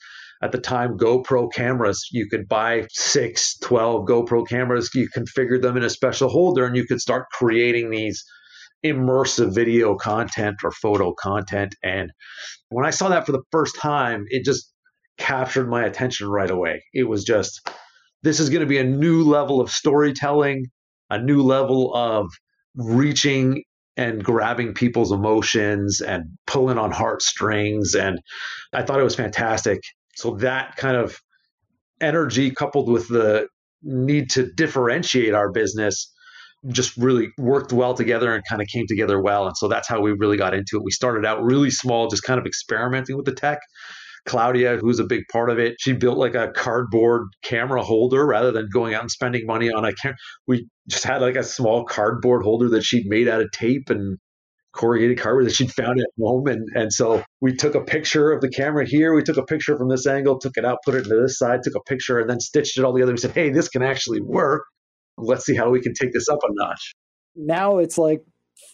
at 0.42 0.52
the 0.52 0.58
time 0.58 0.98
GoPro 0.98 1.52
cameras. 1.52 2.08
You 2.12 2.28
could 2.30 2.48
buy 2.48 2.88
six, 2.92 3.58
12 3.60 4.08
GoPro 4.08 4.48
cameras, 4.48 4.90
you 4.94 5.10
configure 5.10 5.62
them 5.62 5.76
in 5.76 5.84
a 5.84 5.90
special 5.90 6.30
holder, 6.30 6.66
and 6.66 6.78
you 6.78 6.86
could 6.86 7.02
start 7.02 7.26
creating 7.34 7.90
these 7.90 8.24
immersive 8.86 9.54
video 9.54 9.96
content 9.96 10.58
or 10.64 10.72
photo 10.72 11.14
content. 11.14 11.76
And 11.84 12.12
when 12.70 12.86
I 12.86 12.92
saw 12.92 13.10
that 13.10 13.26
for 13.26 13.32
the 13.32 13.44
first 13.52 13.76
time, 13.76 14.26
it 14.30 14.46
just 14.46 14.72
captured 15.18 15.70
my 15.70 15.84
attention 15.84 16.30
right 16.30 16.50
away. 16.50 16.84
It 16.94 17.04
was 17.04 17.24
just, 17.24 17.70
this 18.24 18.40
is 18.40 18.50
going 18.50 18.62
to 18.62 18.66
be 18.66 18.78
a 18.78 18.84
new 18.84 19.24
level 19.24 19.60
of 19.60 19.70
storytelling, 19.70 20.68
a 21.10 21.22
new 21.22 21.42
level 21.42 21.94
of 21.94 22.30
reaching 22.76 23.64
and 23.98 24.24
grabbing 24.24 24.74
people's 24.74 25.12
emotions 25.12 26.00
and 26.00 26.24
pulling 26.48 26.78
on 26.78 26.92
heartstrings. 26.92 27.96
And 27.96 28.20
I 28.72 28.84
thought 28.84 29.00
it 29.00 29.04
was 29.04 29.16
fantastic. 29.16 29.82
So 30.16 30.36
that 30.38 30.78
kind 30.78 30.96
of 30.96 31.18
energy 32.00 32.52
coupled 32.52 32.90
with 32.90 33.10
the 33.10 33.48
need 33.82 34.30
to 34.32 34.52
differentiate 34.54 35.34
our 35.34 35.52
business 35.52 36.14
just 36.68 36.96
really 36.98 37.30
worked 37.38 37.72
well 37.72 37.94
together 37.94 38.34
and 38.34 38.44
kind 38.48 38.62
of 38.62 38.68
came 38.68 38.86
together 38.88 39.22
well. 39.22 39.48
And 39.48 39.56
so 39.56 39.68
that's 39.68 39.88
how 39.88 40.02
we 40.02 40.12
really 40.12 40.38
got 40.38 40.54
into 40.54 40.78
it. 40.78 40.84
We 40.84 40.92
started 40.92 41.26
out 41.26 41.44
really 41.44 41.72
small, 41.72 42.08
just 42.08 42.24
kind 42.24 42.40
of 42.40 42.46
experimenting 42.46 43.16
with 43.16 43.26
the 43.26 43.34
tech. 43.34 43.60
Claudia, 44.26 44.78
who's 44.78 45.00
a 45.00 45.06
big 45.06 45.24
part 45.32 45.50
of 45.50 45.58
it, 45.60 45.76
she 45.80 45.94
built 45.94 46.18
like 46.18 46.36
a 46.36 46.52
cardboard 46.52 47.28
camera 47.42 47.82
holder 47.82 48.26
rather 48.26 48.52
than 48.52 48.68
going 48.72 48.94
out 48.94 49.02
and 49.02 49.10
spending 49.10 49.46
money 49.46 49.72
on 49.72 49.86
a 49.86 49.94
camera. 49.94 50.18
We 50.46 50.68
just 50.88 51.06
had 51.06 51.22
like 51.22 51.38
a 51.38 51.44
small 51.44 51.86
cardboard 51.86 52.44
holder 52.44 52.70
that 52.70 52.84
she'd 52.84 53.08
made 53.08 53.28
out 53.28 53.42
of 53.42 53.50
tape 53.52 53.90
and 53.90 54.18
corrugated 54.74 55.20
cardboard 55.20 55.46
that 55.46 55.56
she'd 55.56 55.72
found 55.72 56.00
at 56.00 56.06
home. 56.20 56.48
And, 56.48 56.68
and 56.76 56.94
so 56.94 57.24
we 57.42 57.56
took 57.56 57.76
a 57.76 57.82
picture 57.82 58.32
of 58.32 58.42
the 58.42 58.50
camera 58.50 58.86
here. 58.86 59.14
We 59.16 59.24
took 59.24 59.38
a 59.38 59.44
picture 59.44 59.78
from 59.78 59.90
this 59.90 60.06
angle, 60.06 60.38
took 60.38 60.58
it 60.58 60.66
out, 60.66 60.80
put 60.86 60.96
it 60.96 61.06
into 61.06 61.20
this 61.22 61.38
side, 61.38 61.62
took 61.64 61.76
a 61.76 61.84
picture, 61.84 62.20
and 62.20 62.30
then 62.30 62.40
stitched 62.40 62.78
it 62.78 62.84
all 62.84 62.94
together. 62.94 63.14
We 63.14 63.18
said, 63.18 63.32
hey, 63.32 63.50
this 63.50 63.70
can 63.70 63.82
actually 63.82 64.22
work. 64.22 64.64
Let's 65.22 65.46
see 65.46 65.56
how 65.56 65.70
we 65.70 65.82
can 65.82 65.94
take 65.94 66.14
this 66.14 66.30
up 66.30 66.40
a 66.44 66.48
notch. 66.52 66.94
Now 67.36 67.78
it's 67.78 67.98
like 67.98 68.24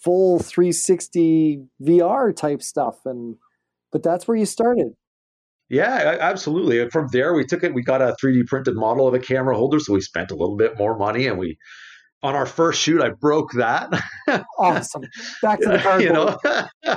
full 0.03 0.39
360 0.39 1.65
VR 1.81 2.35
type 2.35 2.61
stuff. 2.61 2.97
And, 3.05 3.35
but 3.91 4.03
that's 4.03 4.27
where 4.27 4.37
you 4.37 4.45
started. 4.45 4.93
Yeah, 5.69 6.17
absolutely. 6.19 6.87
From 6.89 7.07
there, 7.11 7.33
we 7.33 7.43
took 7.43 7.63
it. 7.63 7.73
We 7.73 7.81
got 7.81 8.01
a 8.01 8.15
3D 8.23 8.45
printed 8.45 8.75
model 8.75 9.07
of 9.07 9.15
a 9.15 9.19
camera 9.19 9.57
holder, 9.57 9.79
so 9.79 9.93
we 9.93 10.01
spent 10.01 10.29
a 10.29 10.35
little 10.35 10.57
bit 10.57 10.77
more 10.77 10.95
money, 10.95 11.25
and 11.25 11.39
we 11.39 11.57
on 12.21 12.35
our 12.35 12.45
first 12.45 12.81
shoot, 12.81 13.01
I 13.01 13.09
broke 13.09 13.51
that. 13.53 13.89
awesome. 14.59 15.03
Back 15.41 15.59
to 15.61 15.69
the 15.69 15.79
cardboard. 15.79 16.01
you 16.03 16.91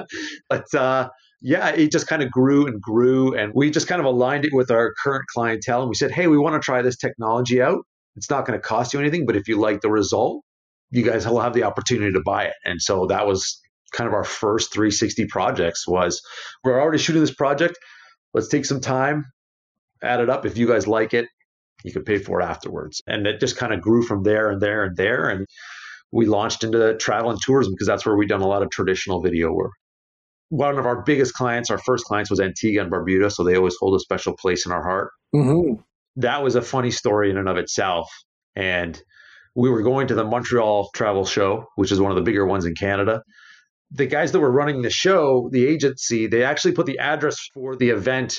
know? 0.00 0.04
but 0.48 0.74
uh, 0.74 1.08
yeah, 1.40 1.68
it 1.68 1.92
just 1.92 2.06
kind 2.06 2.22
of 2.22 2.30
grew 2.30 2.66
and 2.66 2.80
grew, 2.80 3.34
and 3.34 3.52
we 3.54 3.70
just 3.70 3.86
kind 3.86 4.00
of 4.00 4.06
aligned 4.06 4.44
it 4.44 4.52
with 4.52 4.70
our 4.70 4.92
current 5.02 5.24
clientele, 5.32 5.80
and 5.80 5.88
we 5.88 5.94
said, 5.94 6.10
hey, 6.10 6.26
we 6.26 6.38
want 6.38 6.60
to 6.60 6.64
try 6.64 6.82
this 6.82 6.96
technology 6.96 7.62
out. 7.62 7.84
It's 8.20 8.30
not 8.30 8.46
going 8.46 8.58
to 8.58 8.62
cost 8.62 8.92
you 8.92 9.00
anything, 9.00 9.26
but 9.26 9.36
if 9.36 9.48
you 9.48 9.58
like 9.58 9.80
the 9.80 9.90
result, 9.90 10.42
you 10.90 11.02
guys 11.02 11.26
will 11.26 11.40
have 11.40 11.54
the 11.54 11.62
opportunity 11.62 12.12
to 12.12 12.22
buy 12.24 12.44
it. 12.44 12.54
And 12.64 12.80
so 12.80 13.06
that 13.06 13.26
was 13.26 13.60
kind 13.92 14.06
of 14.06 14.14
our 14.14 14.24
first 14.24 14.72
360 14.72 15.26
projects. 15.26 15.88
Was 15.88 16.20
we're 16.62 16.80
already 16.80 16.98
shooting 16.98 17.22
this 17.22 17.34
project 17.34 17.78
let's 18.34 18.48
take 18.48 18.64
some 18.64 18.80
time, 18.80 19.26
add 20.02 20.20
it 20.20 20.30
up. 20.30 20.46
If 20.46 20.56
you 20.56 20.66
guys 20.66 20.86
like 20.86 21.14
it, 21.14 21.26
you 21.84 21.92
can 21.92 22.04
pay 22.04 22.18
for 22.18 22.40
it 22.40 22.44
afterwards. 22.44 23.02
And 23.06 23.26
it 23.26 23.40
just 23.40 23.56
kind 23.56 23.72
of 23.72 23.80
grew 23.80 24.02
from 24.02 24.22
there 24.22 24.50
and 24.50 24.60
there 24.60 24.84
and 24.84 24.96
there. 24.96 25.28
And 25.28 25.46
we 26.12 26.26
launched 26.26 26.64
into 26.64 26.96
travel 26.96 27.30
and 27.30 27.40
tourism 27.40 27.72
because 27.72 27.86
that's 27.86 28.04
where 28.04 28.16
we've 28.16 28.28
done 28.28 28.42
a 28.42 28.48
lot 28.48 28.62
of 28.62 28.70
traditional 28.70 29.22
video 29.22 29.52
work. 29.52 29.72
One 30.48 30.78
of 30.78 30.86
our 30.86 31.02
biggest 31.02 31.34
clients, 31.34 31.70
our 31.70 31.78
first 31.78 32.04
clients, 32.04 32.28
was 32.28 32.40
Antigua 32.40 32.82
and 32.82 32.90
Barbuda. 32.92 33.30
So 33.32 33.44
they 33.44 33.56
always 33.56 33.76
hold 33.78 33.94
a 33.94 34.00
special 34.00 34.36
place 34.36 34.66
in 34.66 34.72
our 34.72 34.82
heart. 34.82 35.12
Mm-hmm. 35.34 35.80
That 36.20 36.42
was 36.42 36.54
a 36.54 36.62
funny 36.62 36.90
story 36.90 37.30
in 37.30 37.36
and 37.36 37.48
of 37.48 37.56
itself. 37.56 38.10
And 38.56 39.00
we 39.54 39.68
were 39.70 39.82
going 39.82 40.08
to 40.08 40.14
the 40.14 40.24
Montreal 40.24 40.90
Travel 40.94 41.24
Show, 41.24 41.66
which 41.76 41.92
is 41.92 42.00
one 42.00 42.10
of 42.10 42.16
the 42.16 42.22
bigger 42.22 42.46
ones 42.46 42.64
in 42.64 42.74
Canada 42.74 43.22
the 43.90 44.06
guys 44.06 44.32
that 44.32 44.40
were 44.40 44.50
running 44.50 44.82
the 44.82 44.90
show, 44.90 45.48
the 45.52 45.66
agency, 45.66 46.26
they 46.26 46.44
actually 46.44 46.72
put 46.72 46.86
the 46.86 46.98
address 46.98 47.36
for 47.52 47.76
the 47.76 47.90
event 47.90 48.36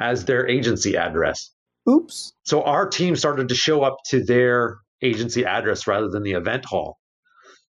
as 0.00 0.24
their 0.24 0.48
agency 0.48 0.96
address. 0.96 1.50
Oops. 1.88 2.32
So 2.44 2.62
our 2.62 2.88
team 2.88 3.16
started 3.16 3.48
to 3.48 3.54
show 3.54 3.82
up 3.82 3.96
to 4.08 4.24
their 4.24 4.78
agency 5.02 5.44
address 5.44 5.86
rather 5.86 6.08
than 6.08 6.22
the 6.22 6.32
event 6.32 6.64
hall. 6.64 6.98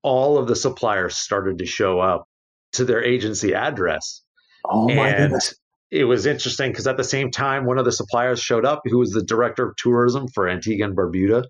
All 0.03 0.37
of 0.37 0.47
the 0.47 0.55
suppliers 0.55 1.17
started 1.17 1.57
to 1.59 1.65
show 1.65 1.99
up 1.99 2.25
to 2.73 2.85
their 2.85 3.03
agency 3.03 3.53
address. 3.53 4.23
Oh 4.65 4.87
my 4.87 5.09
and 5.09 5.17
goodness. 5.17 5.55
It 5.91 6.05
was 6.05 6.25
interesting 6.25 6.71
because 6.71 6.87
at 6.87 6.97
the 6.97 7.03
same 7.03 7.31
time, 7.31 7.65
one 7.65 7.77
of 7.77 7.85
the 7.85 7.91
suppliers 7.91 8.41
showed 8.41 8.65
up 8.65 8.81
who 8.85 8.99
was 8.99 9.11
the 9.11 9.23
director 9.23 9.67
of 9.67 9.75
tourism 9.75 10.27
for 10.33 10.47
Antigua 10.47 10.85
and 10.85 10.95
Barbuda. 10.95 11.43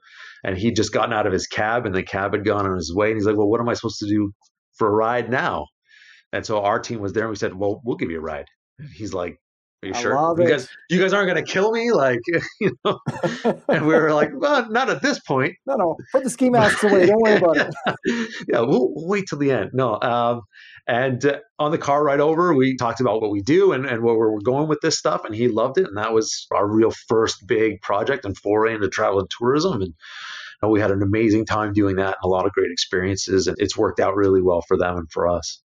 And 0.43 0.57
he'd 0.57 0.75
just 0.75 0.91
gotten 0.91 1.13
out 1.13 1.27
of 1.27 1.33
his 1.33 1.45
cab 1.45 1.86
and 1.86 1.93
the 1.93 2.01
cab 2.01 2.33
had 2.33 2.43
gone 2.43 2.65
on 2.65 2.75
his 2.75 2.93
way. 2.93 3.10
And 3.10 3.17
he's 3.17 3.25
like, 3.25 3.38
Well, 3.38 3.48
what 3.48 3.62
am 3.62 3.69
I 3.69 3.75
supposed 3.75 4.00
to 4.00 4.07
do 4.07 4.31
for 4.81 4.88
a 4.88 4.91
ride 4.91 5.29
now. 5.29 5.67
And 6.33 6.43
so 6.45 6.63
our 6.63 6.79
team 6.79 7.01
was 7.01 7.13
there 7.13 7.24
and 7.24 7.29
we 7.29 7.36
said, 7.36 7.53
well, 7.53 7.81
we'll 7.83 7.98
give 7.98 8.10
you 8.10 8.17
a 8.17 8.21
ride. 8.21 8.45
And 8.79 8.89
he's 8.89 9.13
like, 9.13 9.38
are 9.84 9.88
you 9.88 9.94
I 9.96 10.00
sure? 10.00 10.36
You 10.38 10.48
guys, 10.48 10.70
you 10.90 11.00
guys 11.02 11.12
aren't 11.12 11.28
going 11.28 11.44
to 11.44 11.52
kill 11.52 11.72
me? 11.72 11.92
Like, 11.92 12.20
you 12.60 12.78
know, 12.86 13.00
and 13.68 13.88
we 13.88 13.94
were 13.94 14.14
like, 14.14 14.30
well, 14.34 14.70
not 14.70 14.90
at 14.90 15.02
this 15.02 15.20
point. 15.20 15.56
No, 15.66 15.76
no, 15.76 15.96
put 16.12 16.24
the 16.24 16.30
ski 16.30 16.52
masks 16.52 16.84
away. 16.84 17.08
Don't 17.08 17.22
worry 17.22 17.38
about 17.38 17.58
it. 17.58 17.74
yeah, 18.48 18.60
we'll, 18.60 18.94
we'll, 18.94 19.08
wait 19.08 19.26
till 19.28 19.40
the 19.40 19.52
end. 19.52 19.72
No. 19.74 20.00
Um, 20.00 20.42
and 20.88 21.26
uh, 21.26 21.40
on 21.58 21.72
the 21.72 21.80
car 21.80 22.04
ride 22.04 22.20
over, 22.20 22.54
we 22.54 22.76
talked 22.78 23.02
about 23.02 23.22
what 23.22 23.32
we 23.32 23.42
do 23.42 23.72
and, 23.72 23.86
and 23.86 24.04
where 24.04 24.16
we're 24.16 24.40
going 24.40 24.68
with 24.68 24.82
this 24.82 25.00
stuff. 25.00 25.26
And 25.26 25.34
he 25.34 25.48
loved 25.48 25.80
it. 25.80 25.88
And 25.88 25.98
that 25.98 26.14
was 26.14 26.46
our 26.52 26.68
real 26.68 26.92
first 27.08 27.48
big 27.48 27.82
project 27.82 28.24
and 28.24 28.38
foray 28.38 28.76
into 28.76 28.88
travel 28.88 29.20
and 29.20 29.30
tourism. 29.36 29.82
And 29.82 30.72
we 30.72 30.80
had 30.80 30.92
an 30.92 31.02
amazing 31.02 31.48
time 31.48 31.74
doing 31.74 31.96
that 31.96 32.18
and 32.22 32.24
a 32.24 32.28
lot 32.28 32.46
of 32.46 32.52
great 32.52 32.72
experiences. 32.72 33.48
And 33.48 33.58
it's 33.60 33.76
worked 33.76 34.00
out 34.00 34.16
really 34.16 34.44
well 34.44 34.62
for 34.68 34.78
them 34.78 34.98
and 34.98 35.12
for 35.12 35.28
us. 35.28 35.62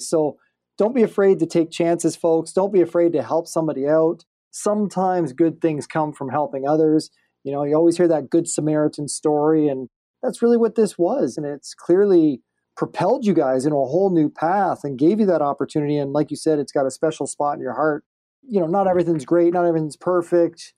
So 0.00 0.36
don't 0.78 0.94
be 0.94 1.02
afraid 1.02 1.38
to 1.38 1.46
take 1.46 1.70
chances, 1.70 2.16
folks. 2.16 2.52
Don't 2.52 2.72
be 2.72 2.80
afraid 2.80 3.12
to 3.12 3.22
help 3.22 3.46
somebody 3.46 3.86
out. 3.86 4.24
Sometimes 4.50 5.32
good 5.32 5.60
things 5.60 5.86
come 5.86 6.12
from 6.12 6.30
helping 6.30 6.66
others. 6.66 7.10
You 7.44 7.52
know, 7.52 7.64
you 7.64 7.74
always 7.74 7.96
hear 7.96 8.08
that 8.08 8.30
Good 8.30 8.48
Samaritan 8.48 9.08
story, 9.08 9.68
and 9.68 9.88
that's 10.22 10.42
really 10.42 10.56
what 10.56 10.74
this 10.74 10.98
was. 10.98 11.36
And 11.36 11.46
it's 11.46 11.74
clearly 11.74 12.42
propelled 12.76 13.24
you 13.24 13.32
guys 13.32 13.64
into 13.64 13.76
a 13.76 13.86
whole 13.86 14.10
new 14.10 14.28
path 14.28 14.84
and 14.84 14.98
gave 14.98 15.18
you 15.18 15.26
that 15.26 15.42
opportunity. 15.42 15.96
And 15.96 16.12
like 16.12 16.30
you 16.30 16.36
said, 16.36 16.58
it's 16.58 16.72
got 16.72 16.86
a 16.86 16.90
special 16.90 17.26
spot 17.26 17.54
in 17.54 17.60
your 17.60 17.74
heart. 17.74 18.04
You 18.42 18.60
know, 18.60 18.66
not 18.66 18.86
everything's 18.86 19.24
great, 19.24 19.52
not 19.54 19.64
everything's 19.64 19.96
perfect. 19.96 20.74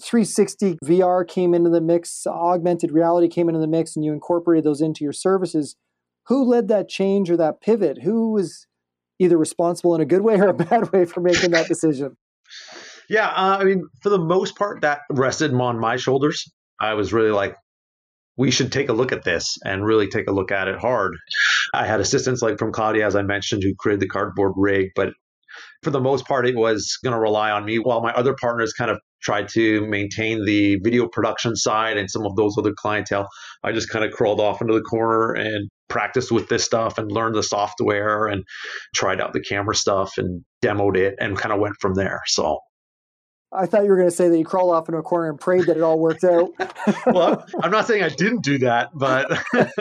360 0.00 0.78
VR 0.84 1.26
came 1.26 1.54
into 1.54 1.70
the 1.70 1.80
mix, 1.80 2.26
augmented 2.26 2.92
reality 2.92 3.28
came 3.28 3.48
into 3.48 3.60
the 3.60 3.66
mix, 3.66 3.96
and 3.96 4.04
you 4.04 4.12
incorporated 4.12 4.64
those 4.64 4.80
into 4.80 5.04
your 5.04 5.12
services. 5.12 5.76
Who 6.26 6.44
led 6.44 6.68
that 6.68 6.88
change 6.88 7.30
or 7.30 7.36
that 7.36 7.60
pivot? 7.60 8.02
Who 8.02 8.32
was 8.32 8.66
either 9.18 9.36
responsible 9.36 9.94
in 9.94 10.00
a 10.00 10.06
good 10.06 10.22
way 10.22 10.36
or 10.36 10.48
a 10.48 10.54
bad 10.54 10.92
way 10.92 11.04
for 11.04 11.20
making 11.20 11.50
that 11.52 11.68
decision? 11.68 12.16
Yeah, 13.08 13.28
uh, 13.28 13.58
I 13.60 13.64
mean, 13.64 13.84
for 14.02 14.10
the 14.10 14.18
most 14.18 14.56
part, 14.56 14.82
that 14.82 15.00
rested 15.10 15.52
on 15.54 15.78
my 15.78 15.96
shoulders. 15.96 16.50
I 16.80 16.94
was 16.94 17.12
really 17.12 17.30
like, 17.30 17.56
we 18.36 18.50
should 18.50 18.72
take 18.72 18.88
a 18.88 18.92
look 18.92 19.12
at 19.12 19.24
this 19.24 19.56
and 19.64 19.84
really 19.84 20.08
take 20.08 20.28
a 20.28 20.32
look 20.32 20.52
at 20.52 20.68
it 20.68 20.78
hard. 20.78 21.14
I 21.72 21.86
had 21.86 22.00
assistance 22.00 22.42
like 22.42 22.58
from 22.58 22.72
Claudia, 22.72 23.06
as 23.06 23.16
I 23.16 23.22
mentioned, 23.22 23.62
who 23.62 23.74
created 23.78 24.00
the 24.00 24.08
cardboard 24.08 24.52
rig, 24.56 24.88
but 24.94 25.10
for 25.82 25.90
the 25.90 26.00
most 26.00 26.26
part, 26.26 26.46
it 26.46 26.56
was 26.56 26.98
going 27.02 27.14
to 27.14 27.18
rely 27.18 27.50
on 27.50 27.64
me 27.64 27.78
while 27.78 28.02
my 28.02 28.12
other 28.12 28.34
partners 28.38 28.72
kind 28.72 28.90
of 28.90 28.98
tried 29.26 29.48
to 29.48 29.84
maintain 29.88 30.44
the 30.44 30.76
video 30.76 31.08
production 31.08 31.56
side 31.56 31.96
and 31.96 32.08
some 32.08 32.24
of 32.24 32.36
those 32.36 32.56
other 32.56 32.72
clientele. 32.72 33.28
I 33.64 33.72
just 33.72 33.90
kind 33.90 34.04
of 34.04 34.12
crawled 34.12 34.40
off 34.40 34.60
into 34.60 34.72
the 34.72 34.82
corner 34.82 35.32
and 35.32 35.68
practiced 35.88 36.30
with 36.30 36.48
this 36.48 36.64
stuff 36.64 36.96
and 36.96 37.10
learned 37.10 37.34
the 37.34 37.42
software 37.42 38.26
and 38.26 38.44
tried 38.94 39.20
out 39.20 39.32
the 39.32 39.40
camera 39.40 39.74
stuff 39.74 40.12
and 40.16 40.44
demoed 40.62 40.96
it 40.96 41.16
and 41.18 41.36
kind 41.36 41.52
of 41.52 41.60
went 41.60 41.74
from 41.80 41.94
there. 41.94 42.20
So 42.26 42.60
I 43.52 43.66
thought 43.66 43.82
you 43.82 43.90
were 43.90 43.96
going 43.96 44.08
to 44.08 44.14
say 44.14 44.28
that 44.28 44.38
you 44.38 44.44
crawled 44.44 44.72
off 44.72 44.88
into 44.88 44.98
a 44.98 45.02
corner 45.02 45.28
and 45.28 45.40
prayed 45.40 45.66
that 45.66 45.76
it 45.76 45.82
all 45.82 45.98
worked 45.98 46.24
out. 46.24 46.50
well, 47.06 47.44
I'm 47.62 47.72
not 47.72 47.88
saying 47.88 48.04
I 48.04 48.10
didn't 48.10 48.44
do 48.44 48.58
that, 48.58 48.90
but 48.94 49.26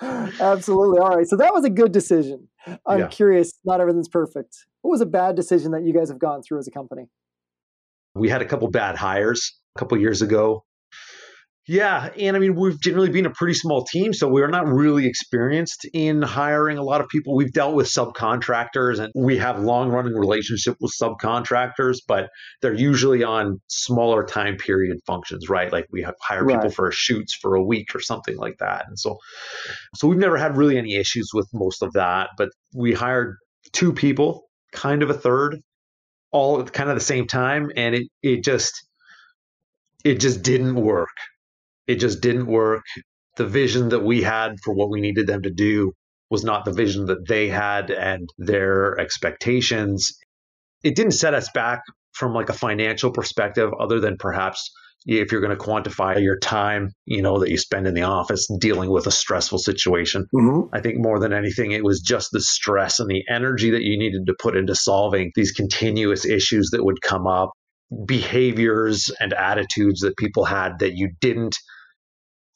Absolutely. 0.00 0.98
All 0.98 1.16
right. 1.16 1.26
So 1.26 1.36
that 1.36 1.52
was 1.54 1.64
a 1.64 1.70
good 1.70 1.92
decision. 1.92 2.48
I'm 2.86 3.00
yeah. 3.00 3.06
curious, 3.08 3.52
not 3.64 3.80
everything's 3.80 4.08
perfect. 4.08 4.66
What 4.82 4.90
was 4.90 5.00
a 5.00 5.06
bad 5.06 5.34
decision 5.34 5.72
that 5.72 5.82
you 5.82 5.94
guys 5.94 6.08
have 6.08 6.18
gone 6.18 6.42
through 6.42 6.58
as 6.58 6.68
a 6.68 6.70
company? 6.70 7.08
We 8.14 8.28
had 8.28 8.42
a 8.42 8.46
couple 8.46 8.70
bad 8.70 8.96
hires 8.96 9.52
a 9.76 9.78
couple 9.78 9.98
years 9.98 10.22
ago. 10.22 10.64
Yeah, 11.68 12.08
and 12.18 12.34
I 12.34 12.38
mean 12.38 12.54
we've 12.54 12.80
generally 12.80 13.10
been 13.10 13.26
a 13.26 13.30
pretty 13.30 13.52
small 13.52 13.84
team, 13.84 14.14
so 14.14 14.26
we're 14.26 14.48
not 14.48 14.66
really 14.66 15.06
experienced 15.06 15.86
in 15.92 16.22
hiring 16.22 16.78
a 16.78 16.82
lot 16.82 17.02
of 17.02 17.08
people. 17.08 17.36
We've 17.36 17.52
dealt 17.52 17.74
with 17.74 17.88
subcontractors, 17.88 18.98
and 18.98 19.12
we 19.14 19.36
have 19.36 19.60
long-running 19.60 20.14
relationship 20.14 20.76
with 20.80 20.92
subcontractors, 20.98 21.98
but 22.08 22.30
they're 22.62 22.72
usually 22.72 23.22
on 23.22 23.60
smaller 23.66 24.24
time 24.24 24.56
period 24.56 24.96
functions, 25.06 25.50
right? 25.50 25.70
Like 25.70 25.84
we 25.92 26.00
have 26.02 26.14
hire 26.22 26.42
right. 26.42 26.56
people 26.56 26.70
for 26.70 26.90
shoots 26.90 27.34
for 27.34 27.54
a 27.54 27.62
week 27.62 27.94
or 27.94 28.00
something 28.00 28.38
like 28.38 28.56
that, 28.60 28.86
and 28.88 28.98
so 28.98 29.18
so 29.94 30.08
we've 30.08 30.18
never 30.18 30.38
had 30.38 30.56
really 30.56 30.78
any 30.78 30.96
issues 30.96 31.32
with 31.34 31.48
most 31.52 31.82
of 31.82 31.92
that. 31.92 32.30
But 32.38 32.48
we 32.74 32.94
hired 32.94 33.36
two 33.74 33.92
people, 33.92 34.48
kind 34.72 35.02
of 35.02 35.10
a 35.10 35.14
third, 35.14 35.58
all 36.32 36.60
at 36.60 36.72
kind 36.72 36.90
of 36.90 36.96
the 36.96 37.00
same 37.00 37.26
time, 37.26 37.70
and 37.76 37.94
it 37.94 38.08
it 38.22 38.44
just 38.44 38.86
it 40.04 40.20
just 40.20 40.42
didn't 40.42 40.76
work 40.76 41.08
it 41.88 41.96
just 41.96 42.20
didn't 42.20 42.46
work. 42.46 42.84
The 43.36 43.46
vision 43.46 43.88
that 43.90 44.04
we 44.04 44.22
had 44.22 44.56
for 44.62 44.74
what 44.74 44.90
we 44.90 45.00
needed 45.00 45.26
them 45.26 45.42
to 45.42 45.50
do 45.50 45.92
was 46.30 46.44
not 46.44 46.64
the 46.64 46.72
vision 46.72 47.06
that 47.06 47.26
they 47.26 47.48
had 47.48 47.90
and 47.90 48.28
their 48.38 48.98
expectations. 49.00 50.18
It 50.84 50.94
didn't 50.94 51.12
set 51.12 51.34
us 51.34 51.50
back 51.54 51.82
from 52.12 52.34
like 52.34 52.50
a 52.50 52.54
financial 52.54 53.10
perspective 53.10 53.72
other 53.80 54.00
than 54.00 54.18
perhaps 54.18 54.70
if 55.08 55.32
you're 55.32 55.40
going 55.40 55.56
to 55.56 55.64
quantify 55.64 56.22
your 56.22 56.38
time, 56.38 56.92
you 57.06 57.22
know, 57.22 57.38
that 57.40 57.48
you 57.48 57.56
spend 57.56 57.86
in 57.86 57.94
the 57.94 58.02
office 58.02 58.46
dealing 58.60 58.90
with 58.90 59.06
a 59.06 59.10
stressful 59.10 59.58
situation. 59.58 60.26
Mm-hmm. 60.34 60.74
I 60.74 60.80
think 60.82 60.96
more 60.98 61.18
than 61.18 61.32
anything, 61.32 61.72
it 61.72 61.82
was 61.82 62.00
just 62.00 62.28
the 62.30 62.42
stress 62.42 63.00
and 63.00 63.08
the 63.08 63.24
energy 63.30 63.70
that 63.70 63.82
you 63.82 63.98
needed 63.98 64.26
to 64.26 64.34
put 64.38 64.54
into 64.54 64.74
solving 64.74 65.32
these 65.34 65.52
continuous 65.52 66.26
issues 66.26 66.70
that 66.72 66.84
would 66.84 67.00
come 67.00 67.26
up, 67.26 67.52
behaviors 68.04 69.10
and 69.18 69.32
attitudes 69.32 70.00
that 70.00 70.18
people 70.18 70.44
had 70.44 70.80
that 70.80 70.92
you 70.94 71.10
didn't 71.20 71.56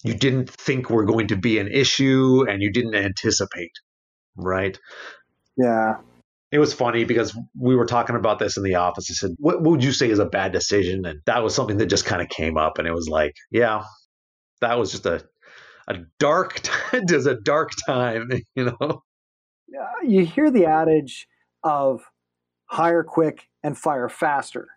you 0.05 0.15
didn't 0.15 0.51
think 0.51 0.91
were 0.91 1.05
going 1.05 1.29
to 1.29 1.37
be 1.37 1.59
an 1.59 1.69
issue 1.69 2.45
and 2.49 2.61
you 2.61 2.73
didn't 2.73 2.97
anticipate, 2.97 3.71
right? 4.37 4.77
Yeah. 5.57 5.99
It 6.53 6.59
was 6.59 6.75
funny 6.75 7.05
because 7.05 7.37
we 7.59 7.75
were 7.75 7.87
talking 7.87 8.15
about 8.15 8.39
this 8.39 8.59
in 8.59 8.63
the 8.63 8.75
office. 8.75 9.11
I 9.11 9.15
said, 9.15 9.31
what, 9.39 9.63
what 9.63 9.71
would 9.71 9.85
you 9.85 9.93
say 9.93 10.11
is 10.11 10.19
a 10.19 10.27
bad 10.27 10.53
decision? 10.53 11.07
And 11.07 11.21
that 11.25 11.43
was 11.43 11.55
something 11.55 11.79
that 11.79 11.87
just 11.87 12.05
kind 12.05 12.21
of 12.21 12.29
came 12.29 12.59
up. 12.59 12.79
And 12.79 12.87
it 12.87 12.93
was 12.93 13.09
like, 13.09 13.35
yeah, 13.51 13.85
that 14.61 14.79
was 14.79 14.91
just 14.91 15.07
a, 15.07 15.25
a 15.89 15.97
dark, 16.19 16.61
just 17.09 17.27
a 17.27 17.37
dark 17.37 17.71
time, 17.87 18.31
you 18.55 18.65
know? 18.65 19.03
You 20.05 20.27
hear 20.27 20.51
the 20.51 20.67
adage 20.67 21.27
of 21.65 22.03
hire 22.67 23.03
quick 23.03 23.49
and 23.63 23.79
fire 23.79 24.11
faster. 24.11 24.69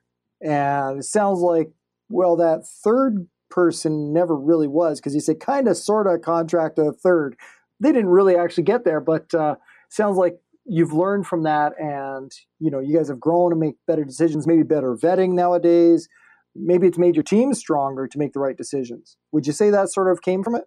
And 0.41 0.99
it 0.99 1.03
sounds 1.03 1.39
like, 1.39 1.71
well, 2.07 2.37
that 2.37 2.65
third 2.65 3.27
person 3.49 4.13
never 4.13 4.35
really 4.35 4.67
was 4.67 4.99
because 4.99 5.13
you 5.13 5.21
say 5.21 5.35
kind 5.35 5.67
of, 5.67 5.75
sort 5.75 6.07
of 6.07 6.21
contract 6.21 6.79
a 6.79 6.93
third. 6.93 7.35
They 7.81 7.91
didn't 7.91 8.09
really 8.09 8.37
actually 8.37 8.63
get 8.63 8.85
there, 8.85 9.01
but 9.01 9.33
uh, 9.33 9.55
sounds 9.89 10.17
like 10.17 10.39
you've 10.65 10.93
learned 10.93 11.27
from 11.27 11.43
that 11.43 11.73
and 11.79 12.31
you 12.59 12.71
know 12.71 12.79
you 12.79 12.95
guys 12.95 13.07
have 13.07 13.19
grown 13.19 13.51
and 13.51 13.59
make 13.59 13.75
better 13.87 14.03
decisions 14.03 14.47
maybe 14.47 14.63
better 14.63 14.95
vetting 14.95 15.33
nowadays 15.33 16.07
maybe 16.55 16.87
it's 16.87 16.97
made 16.97 17.15
your 17.15 17.23
team 17.23 17.53
stronger 17.53 18.07
to 18.07 18.17
make 18.17 18.33
the 18.33 18.39
right 18.39 18.57
decisions 18.57 19.17
would 19.31 19.45
you 19.45 19.53
say 19.53 19.69
that 19.69 19.91
sort 19.91 20.11
of 20.11 20.21
came 20.21 20.43
from 20.43 20.55
it 20.55 20.63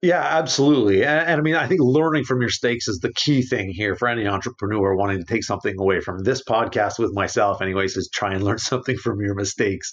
yeah, 0.00 0.20
absolutely. 0.20 1.02
And, 1.02 1.28
and, 1.28 1.40
I 1.40 1.42
mean, 1.42 1.56
I 1.56 1.66
think 1.66 1.80
learning 1.82 2.22
from 2.22 2.38
your 2.40 2.46
mistakes 2.46 2.86
is 2.86 3.00
the 3.00 3.12
key 3.12 3.42
thing 3.42 3.70
here 3.70 3.96
for 3.96 4.06
any 4.06 4.28
entrepreneur 4.28 4.94
wanting 4.94 5.18
to 5.18 5.24
take 5.24 5.42
something 5.42 5.74
away 5.76 6.00
from 6.00 6.22
this 6.22 6.44
podcast 6.44 7.00
with 7.00 7.12
myself, 7.12 7.60
anyways, 7.60 7.96
is 7.96 8.08
try 8.14 8.32
and 8.32 8.44
learn 8.44 8.58
something 8.58 8.96
from 8.96 9.20
your 9.20 9.34
mistakes. 9.34 9.92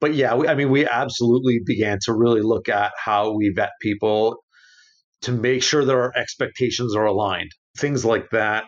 But 0.00 0.14
yeah, 0.14 0.36
we, 0.36 0.46
I 0.46 0.54
mean, 0.54 0.70
we 0.70 0.86
absolutely 0.86 1.58
began 1.66 1.98
to 2.04 2.14
really 2.14 2.42
look 2.42 2.68
at 2.68 2.92
how 2.96 3.34
we 3.34 3.52
vet 3.52 3.70
people 3.82 4.36
to 5.22 5.32
make 5.32 5.64
sure 5.64 5.84
that 5.84 5.94
our 5.94 6.12
expectations 6.16 6.94
are 6.94 7.06
aligned. 7.06 7.50
Things 7.76 8.04
like 8.04 8.30
that. 8.30 8.64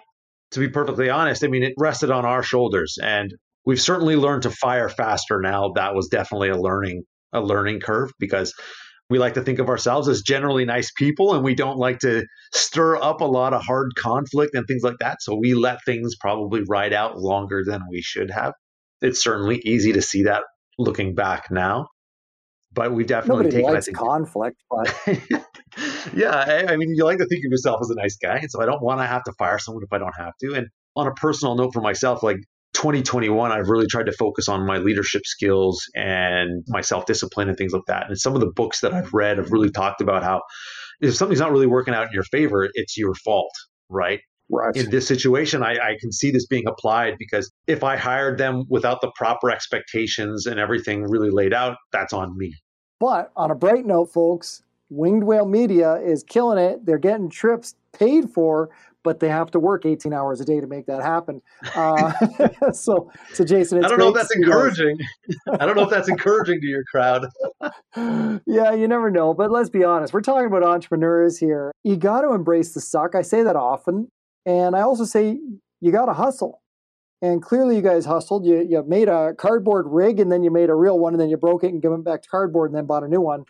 To 0.53 0.61
be 0.61 0.69
perfectly 0.69 1.09
honest, 1.09 1.45
I 1.45 1.49
mean, 1.49 1.63
it 1.63 1.75
rested 1.79 2.11
on 2.11 2.25
our 2.25 2.43
shoulders 2.43 2.99
and 3.03 3.33
we've 3.65 3.81
certainly 3.81 4.17
learned 4.17 4.43
to 4.43 4.51
fire 4.51 4.89
faster 4.89 5.41
now. 5.41 5.73
That 5.75 5.95
was 5.95 6.09
definitely 6.09 6.51
a 6.51 6.59
learning 6.59 7.05
a 7.33 7.41
learning 7.41 7.81
curve 7.81 8.11
because 8.19 8.53
we 9.09 9.19
like 9.19 9.35
to 9.35 9.43
think 9.43 9.59
of 9.59 9.69
ourselves 9.69 10.09
as 10.09 10.23
generally 10.23 10.65
nice 10.65 10.91
people 10.97 11.35
and 11.35 11.45
we 11.45 11.55
don't 11.55 11.79
like 11.79 11.99
to 12.01 12.25
stir 12.55 12.97
up 12.97 13.21
a 13.21 13.27
lot 13.27 13.55
of 13.55 13.63
hard 13.63 13.93
conflict 13.97 14.55
and 14.55 14.67
things 14.67 14.83
like 14.83 14.97
that. 15.01 15.23
So 15.23 15.35
we 15.35 15.55
let 15.55 15.85
things 15.85 16.15
probably 16.21 16.63
ride 16.69 16.93
out 16.93 17.19
longer 17.19 17.63
than 17.65 17.83
we 17.91 18.01
should 18.03 18.31
have. 18.31 18.53
It's 19.01 19.23
certainly 19.23 19.61
easy 19.65 19.93
to 19.95 20.03
see 20.03 20.25
that 20.25 20.43
looking 20.79 21.15
back 21.15 21.51
now. 21.51 21.89
But 22.73 22.93
we 22.93 23.05
definitely 23.05 23.45
Nobody 23.45 23.57
taken 23.57 23.73
likes 23.75 23.85
think, 23.87 23.99
conflict, 23.99 24.57
but 24.71 24.95
yeah, 26.15 26.35
I, 26.35 26.73
I 26.73 26.77
mean, 26.77 26.95
you 26.95 27.05
like 27.05 27.19
to 27.19 27.27
think 27.27 27.45
of 27.45 27.51
yourself 27.51 27.81
as 27.83 27.91
a 27.91 27.95
nice 27.95 28.17
guy, 28.17 28.37
and 28.37 28.51
so 28.51 28.63
I 28.63 28.67
don't 28.67 28.83
want 28.83 29.01
to 29.01 29.07
have 29.07 29.25
to 29.25 29.33
fire 29.39 29.59
someone 29.59 29.83
if 29.83 29.93
I 29.93 29.99
don't 29.99 30.15
have 30.17 30.33
to. 30.41 30.55
And 30.55 30.69
on 30.97 31.07
a 31.07 31.13
personal 31.13 31.55
note 31.55 31.73
for 31.73 31.81
myself, 31.81 32.23
like 32.23 32.37
2021, 32.75 33.53
I've 33.53 33.69
really 33.69 33.87
tried 33.87 34.07
to 34.07 34.13
focus 34.13 34.49
on 34.49 34.67
my 34.67 34.79
leadership 34.79 35.23
skills 35.25 35.83
and 35.95 36.65
my 36.69 36.81
self 36.81 37.07
discipline 37.07 37.49
and 37.49 37.57
things 37.57 37.73
like 37.73 37.83
that. 37.87 38.09
And 38.09 38.19
some 38.19 38.35
of 38.35 38.41
the 38.41 38.51
books 38.55 38.81
that 38.81 38.93
I've 38.93 39.13
read 39.13 39.39
have 39.39 39.53
really 39.53 39.71
talked 39.71 40.01
about 40.01 40.23
how 40.23 40.43
if 41.01 41.15
something's 41.17 41.41
not 41.41 41.53
really 41.53 41.67
working 41.67 41.95
out 41.95 42.07
in 42.07 42.13
your 42.13 42.25
favor, 42.25 42.69
it's 42.75 42.97
your 42.97 43.15
fault, 43.15 43.53
right? 43.89 44.21
Right. 44.51 44.77
In 44.77 44.91
this 44.91 45.09
situation, 45.09 45.63
I, 45.63 45.73
I, 45.73 45.97
can 45.99 46.13
see 46.13 46.31
this 46.31 46.47
being 46.47 46.65
applied 46.67 47.15
because 47.19 47.51
if 47.67 47.83
I 47.83 47.97
hired 47.97 48.37
them 48.37 48.65
without 48.69 49.01
the 49.01 49.11
proper 49.17 49.51
expectations 49.51 50.45
and 50.45 50.61
everything 50.61 51.05
really 51.05 51.31
laid 51.31 51.55
out, 51.55 51.79
that's 51.91 52.13
on 52.13 52.37
me. 52.37 52.53
But 53.01 53.33
on 53.35 53.51
a 53.51 53.55
bright 53.55 53.87
note, 53.87 54.13
folks, 54.13 54.63
Winged 54.93 55.25
Whale 55.25 55.47
Media 55.47 55.97
is 55.97 56.23
killing 56.23 56.59
it. 56.59 56.85
They're 56.85 56.99
getting 56.99 57.31
trips 57.31 57.75
paid 57.93 58.31
for 58.31 58.71
but 59.03 59.21
they 59.21 59.29
have 59.29 59.51
to 59.51 59.59
work 59.59 59.85
18 59.85 60.13
hours 60.13 60.41
a 60.41 60.45
day 60.45 60.61
to 60.61 60.67
make 60.67 60.87
that 60.87 61.03
happen. 61.03 61.43
Uh, 61.75 62.13
so, 62.73 63.11
so 63.33 63.45
Jason, 63.45 63.85
I 63.85 63.89
don't 63.89 63.99
know 63.99 64.09
if 64.09 64.15
that's 64.15 64.35
encouraging. 64.35 64.99
I 65.59 65.67
don't 65.67 65.77
know 65.77 65.85
if 65.85 65.91
that's 65.91 66.09
encouraging 66.09 66.61
to 66.61 66.67
your 66.67 66.85
crowd. 66.85 67.27
yeah, 68.47 68.73
you 68.73 68.87
never 68.89 69.11
know. 69.11 69.35
But 69.35 69.51
let's 69.51 69.71
be 69.71 69.85
honest, 69.85 70.13
we're 70.13 70.21
talking 70.21 70.47
about 70.47 70.63
entrepreneurs 70.63 71.39
here. 71.39 71.73
You 71.83 71.97
got 71.97 72.23
to 72.23 72.33
embrace 72.33 72.75
the 72.75 72.81
suck. 72.81 73.15
I 73.15 73.23
say 73.23 73.43
that 73.43 73.57
often, 73.57 74.09
and 74.47 74.77
I 74.77 74.83
also 74.83 75.05
say 75.05 75.39
you 75.81 75.93
got 75.93 76.07
to 76.07 76.15
hustle. 76.15 76.61
And 77.21 77.41
clearly, 77.41 77.77
you 77.77 77.83
guys 77.83 78.05
hustled. 78.05 78.45
You 78.45 78.67
you 78.69 78.83
made 78.87 79.09
a 79.09 79.33
cardboard 79.35 79.87
rig, 79.89 80.19
and 80.19 80.31
then 80.31 80.43
you 80.43 80.51
made 80.51 80.71
a 80.71 80.75
real 80.75 80.99
one, 80.99 81.15
and 81.15 81.21
then 81.21 81.29
you 81.29 81.37
broke 81.37 81.63
it 81.63 81.69
and 81.69 81.81
gave 81.81 81.93
it 81.93 82.05
back 82.05 82.23
to 82.23 82.29
cardboard, 82.29 82.71
and 82.71 82.77
then 82.77 82.87
bought 82.87 83.05
a 83.05 83.09
new 83.09 83.21
one 83.21 83.45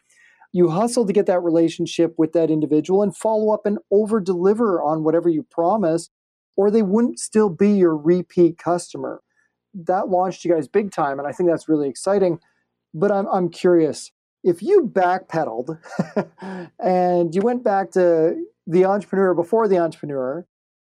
you 0.53 0.69
hustle 0.69 1.07
to 1.07 1.13
get 1.13 1.27
that 1.27 1.41
relationship 1.41 2.15
with 2.19 2.33
that 2.33 2.51
individual 2.51 3.03
and 3.03 3.17
follow 3.17 3.53
up 3.53 3.65
and 3.65 3.79
over 3.91 4.21
deliver 4.21 4.83
on 4.83 5.03
whatever 5.03 5.29
you 5.29 5.43
promise, 5.43 6.11
or 6.57 6.71
they 6.71 6.83
wouldn't 6.83 7.19
still 7.19 7.49
be 7.49 7.71
your 7.73 7.97
repeat 7.97 8.59
customer. 8.59 9.23
That 9.75 10.09
launched 10.09 10.45
you 10.45 10.53
guys 10.53 10.69
big 10.69 10.93
time, 10.93 11.19
and 11.19 11.27
I 11.27 11.33
think 11.33 11.49
that's 11.49 11.69
really 11.69 11.89
exciting. 11.89 12.39
But 12.93 13.11
I'm, 13.11 13.27
I'm 13.29 13.49
curious 13.49 14.13
if 14.45 14.63
you 14.63 14.91
backpedaled 14.93 15.79
and 16.79 17.35
you 17.35 17.41
went 17.41 17.65
back 17.65 17.91
to 17.93 18.45
the 18.67 18.85
entrepreneur 18.85 19.35
before 19.35 19.69
the 19.69 19.79
entrepreneur, 19.79 20.47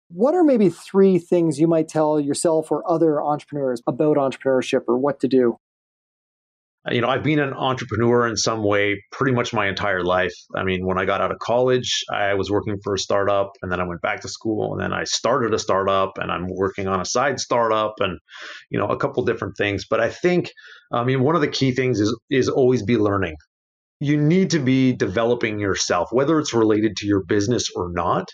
what 0.10 0.36
are 0.36 0.44
maybe 0.44 0.70
three 0.70 1.18
things 1.18 1.60
you 1.60 1.68
might 1.68 1.88
tell 1.88 2.20
yourself 2.20 2.72
or 2.72 2.90
other 2.90 3.22
entrepreneurs 3.22 3.82
about 3.88 4.18
entrepreneurship 4.18 4.82
or 4.88 4.98
what 4.98 5.20
to 5.22 5.28
do? 5.28 5.58
You 6.92 7.02
know, 7.02 7.08
I've 7.08 7.24
been 7.24 7.40
an 7.40 7.54
entrepreneur 7.54 8.28
in 8.28 8.38
some 8.38 8.64
way 8.64 9.02
pretty 9.12 9.34
much 9.34 9.54
my 9.54 9.68
entire 9.68 10.04
life. 10.04 10.34
I 10.56 10.64
mean, 10.64 10.86
when 10.86 11.00
I 11.00 11.06
got 11.06 11.20
out 11.20 11.32
of 11.32 11.40
college, 11.40 12.04
I 12.12 12.36
was 12.36 12.52
working 12.52 12.78
for 12.84 12.94
a 12.94 13.00
startup 13.00 13.52
and 13.62 13.72
then 13.72 13.80
I 13.80 13.88
went 13.88 14.02
back 14.02 14.22
to 14.22 14.30
school 14.30 14.74
and 14.74 14.82
then 14.82 14.94
I 14.94 15.04
started 15.06 15.54
a 15.54 15.60
startup 15.60 16.12
and 16.18 16.32
I'm 16.32 16.48
working 16.48 16.88
on 16.88 17.02
a 17.02 17.06
side 17.06 17.40
startup 17.40 17.96
and, 18.00 18.20
you 18.70 18.78
know, 18.78 18.88
a 18.88 18.98
couple 18.98 19.24
different 19.26 19.56
things. 19.58 19.86
But 19.90 20.00
I 20.00 20.10
think, 20.10 20.52
I 20.92 21.04
mean, 21.04 21.22
one 21.22 21.36
of 21.36 21.42
the 21.42 21.48
key 21.48 21.72
things 21.72 22.00
is, 22.00 22.16
is 22.30 22.50
always 22.50 22.84
be 22.84 22.98
learning. 22.98 23.36
You 24.00 24.18
need 24.18 24.52
to 24.52 24.60
be 24.60 24.94
developing 24.94 25.60
yourself, 25.60 26.10
whether 26.12 26.38
it's 26.40 26.54
related 26.54 26.98
to 26.98 27.08
your 27.08 27.24
business 27.24 27.70
or 27.76 27.92
not. 27.94 28.28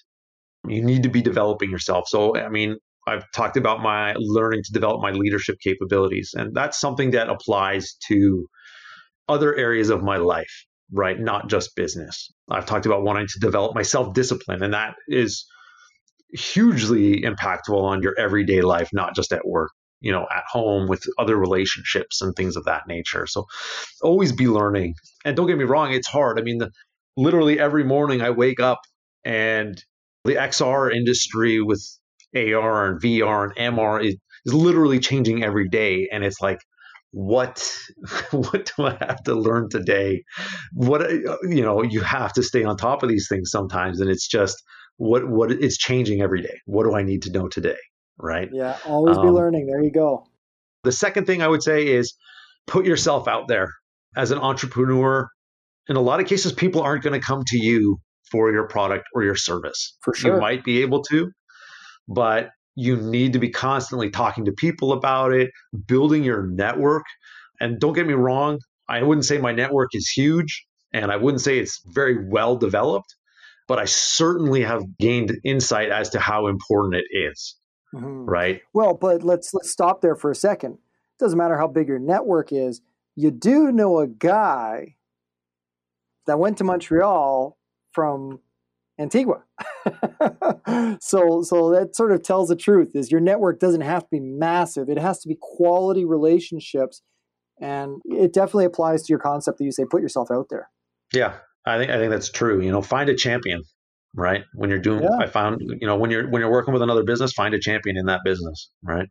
You 0.68 0.84
need 0.84 1.04
to 1.04 1.10
be 1.10 1.22
developing 1.22 1.72
yourself. 1.72 2.06
So, 2.08 2.36
I 2.36 2.50
mean, 2.50 2.76
I've 3.08 3.30
talked 3.32 3.58
about 3.58 3.82
my 3.82 4.14
learning 4.18 4.64
to 4.66 4.72
develop 4.72 5.02
my 5.02 5.12
leadership 5.12 5.58
capabilities. 5.64 6.32
And 6.36 6.54
that's 6.54 6.80
something 6.80 7.12
that 7.12 7.30
applies 7.30 7.96
to 8.08 8.48
other 9.28 9.56
areas 9.56 9.90
of 9.90 10.04
my 10.04 10.18
life, 10.18 10.66
right? 10.92 11.20
Not 11.20 11.50
just 11.50 11.76
business. 11.76 12.32
I've 12.50 12.66
talked 12.66 12.86
about 12.86 13.04
wanting 13.04 13.28
to 13.28 13.40
develop 13.40 13.76
my 13.76 13.82
self 13.82 14.14
discipline, 14.14 14.62
and 14.62 14.74
that 14.74 14.96
is 15.08 15.46
hugely 16.34 17.22
impactful 17.22 17.82
on 17.82 18.02
your 18.02 18.18
everyday 18.18 18.62
life, 18.62 18.90
not 18.94 19.16
just 19.16 19.34
at 19.34 19.46
work, 19.46 19.72
you 20.00 20.12
know, 20.12 20.28
at 20.34 20.44
home 20.50 20.88
with 20.88 21.04
other 21.18 21.36
relationships 21.36 22.22
and 22.22 22.36
things 22.36 22.56
of 22.56 22.66
that 22.66 22.84
nature. 22.88 23.26
So 23.28 23.46
always 24.02 24.32
be 24.32 24.48
learning. 24.48 24.96
And 25.26 25.36
don't 25.36 25.48
get 25.48 25.58
me 25.58 25.64
wrong, 25.64 25.92
it's 25.92 26.08
hard. 26.08 26.40
I 26.40 26.44
mean, 26.44 26.60
the, 26.60 26.72
literally 27.18 27.60
every 27.60 27.84
morning 27.84 28.22
I 28.22 28.30
wake 28.30 28.60
up 28.60 28.80
and 29.24 29.82
the 30.24 30.36
XR 30.36 30.94
industry 30.94 31.62
with 31.62 31.84
AR 32.36 32.88
and 32.88 33.02
VR 33.02 33.52
and 33.56 33.76
MR 33.76 34.04
is, 34.04 34.16
is 34.46 34.54
literally 34.54 35.00
changing 35.00 35.44
every 35.44 35.70
day. 35.70 36.08
And 36.12 36.24
it's 36.24 36.42
like, 36.42 36.60
what 37.12 37.70
what 38.32 38.72
do 38.76 38.86
I 38.86 38.98
have 39.00 39.24
to 39.24 39.36
learn 39.36 39.70
today? 39.70 40.24
What 40.74 41.10
you 41.12 41.62
know, 41.62 41.84
you 41.84 42.02
have 42.02 42.34
to 42.34 42.44
stay 42.44 42.64
on 42.64 42.78
top 42.78 43.04
of 43.04 43.10
these 43.10 43.28
things 43.28 43.52
sometimes, 43.52 44.00
and 44.00 44.10
it's 44.10 44.28
just 44.28 44.62
what 44.98 45.28
what 45.28 45.52
it's 45.52 45.78
changing 45.78 46.22
every 46.22 46.42
day. 46.42 46.60
What 46.66 46.84
do 46.84 46.96
I 46.96 47.04
need 47.04 47.24
to 47.24 47.32
know 47.32 47.48
today? 47.48 47.78
Right? 48.18 48.50
Yeah, 48.52 48.78
always 48.86 49.18
um, 49.18 49.26
be 49.26 49.32
learning. 49.32 49.68
There 49.68 49.84
you 49.84 49.92
go. 49.92 50.26
The 50.84 50.92
second 50.92 51.26
thing 51.26 51.42
I 51.42 51.48
would 51.48 51.64
say 51.64 51.88
is 51.88 52.16
put 52.68 52.86
yourself 52.86 53.28
out 53.28 53.48
there 53.48 53.70
as 54.16 54.32
an 54.32 54.40
entrepreneur. 54.40 55.28
In 55.88 55.96
a 55.96 56.02
lot 56.02 56.20
of 56.20 56.28
cases, 56.28 56.54
people 56.54 56.82
aren't 56.82 57.04
going 57.04 57.20
to 57.20 57.26
come 57.26 57.44
to 57.48 57.58
you 57.58 58.00
for 58.32 58.52
your 58.52 58.68
product 58.68 59.06
or 59.14 59.24
your 59.24 59.36
service. 59.36 59.98
For 60.02 60.14
sure. 60.14 60.36
You 60.36 60.42
might 60.42 60.64
be 60.64 60.82
able 60.82 61.04
to, 61.04 61.32
but 62.14 62.52
you 62.76 62.98
need 62.98 63.34
to 63.34 63.40
be 63.40 63.50
constantly 63.50 64.10
talking 64.10 64.46
to 64.46 64.52
people 64.52 64.94
about 64.94 65.34
it, 65.34 65.52
building 65.88 66.24
your 66.24 66.44
network. 66.44 67.04
And 67.60 67.80
don't 67.80 67.94
get 67.94 68.08
me 68.08 68.14
wrong, 68.14 68.60
I 68.88 69.04
wouldn't 69.04 69.26
say 69.26 69.38
my 69.38 69.52
network 69.52 69.90
is 69.94 70.10
huge 70.10 70.66
and 70.94 71.12
I 71.12 71.18
wouldn't 71.18 71.42
say 71.42 71.60
it's 71.60 71.82
very 71.86 72.28
well 72.28 72.56
developed, 72.56 73.16
but 73.68 73.80
I 73.80 73.86
certainly 73.86 74.64
have 74.64 74.98
gained 74.98 75.38
insight 75.44 75.90
as 75.90 76.10
to 76.10 76.20
how 76.20 76.48
important 76.48 76.96
it 76.96 77.06
is. 77.16 77.56
Mm-hmm. 77.94 78.26
Right. 78.26 78.62
Well, 78.74 78.94
but 78.94 79.22
let's 79.24 79.54
let's 79.54 79.70
stop 79.70 80.02
there 80.02 80.16
for 80.16 80.32
a 80.32 80.36
second. 80.36 80.74
It 80.74 81.20
doesn't 81.20 81.38
matter 81.38 81.58
how 81.58 81.68
big 81.68 81.90
your 81.90 82.00
network 82.00 82.54
is. 82.54 82.82
You 83.16 83.32
do 83.32 83.72
know 83.72 84.00
a 84.00 84.08
guy 84.08 84.96
that 86.26 86.40
went 86.40 86.58
to 86.60 86.64
Montreal 86.64 87.58
from 87.92 88.40
Antigua. 88.98 89.44
so 91.02 91.42
so 91.42 91.72
that 91.72 91.96
sort 91.96 92.12
of 92.12 92.24
tells 92.24 92.50
the 92.50 92.56
truth 92.56 92.92
is 92.96 93.12
your 93.12 93.22
network 93.22 93.60
doesn't 93.60 93.82
have 93.82 94.04
to 94.04 94.10
be 94.12 94.20
massive. 94.20 94.90
It 94.90 94.98
has 94.98 95.20
to 95.22 95.28
be 95.28 95.38
quality 95.40 96.06
relationships 96.06 97.02
and 97.60 98.02
it 98.06 98.34
definitely 98.34 98.66
applies 98.66 99.04
to 99.04 99.12
your 99.12 99.20
concept 99.20 99.60
that 99.60 99.66
you 99.66 99.72
say 99.72 99.86
put 99.90 100.02
yourself 100.02 100.30
out 100.32 100.48
there. 100.50 100.70
Yeah. 101.14 101.36
I 101.66 101.78
think 101.78 101.92
I 101.92 101.98
think 101.98 102.12
that's 102.12 102.32
true. 102.32 102.62
You 102.62 102.72
know, 102.72 102.82
find 102.82 103.10
a 103.10 103.16
champion, 103.16 103.62
right? 104.16 104.44
When 104.56 104.70
you're 104.70 104.80
doing, 104.80 105.04
Yeah. 105.04 105.18
I 105.20 105.28
found, 105.28 105.62
you 105.62 105.88
know, 105.88 105.96
when 105.96 106.10
you're 106.10 106.28
when 106.30 106.42
you're 106.42 106.52
working 106.52 106.74
with 106.74 106.82
another 106.82 107.04
business, 107.04 107.34
find 107.34 107.54
a 107.54 107.60
champion 107.60 107.98
in 107.98 108.08
that 108.08 108.22
business, 108.26 108.72
right? 108.84 109.08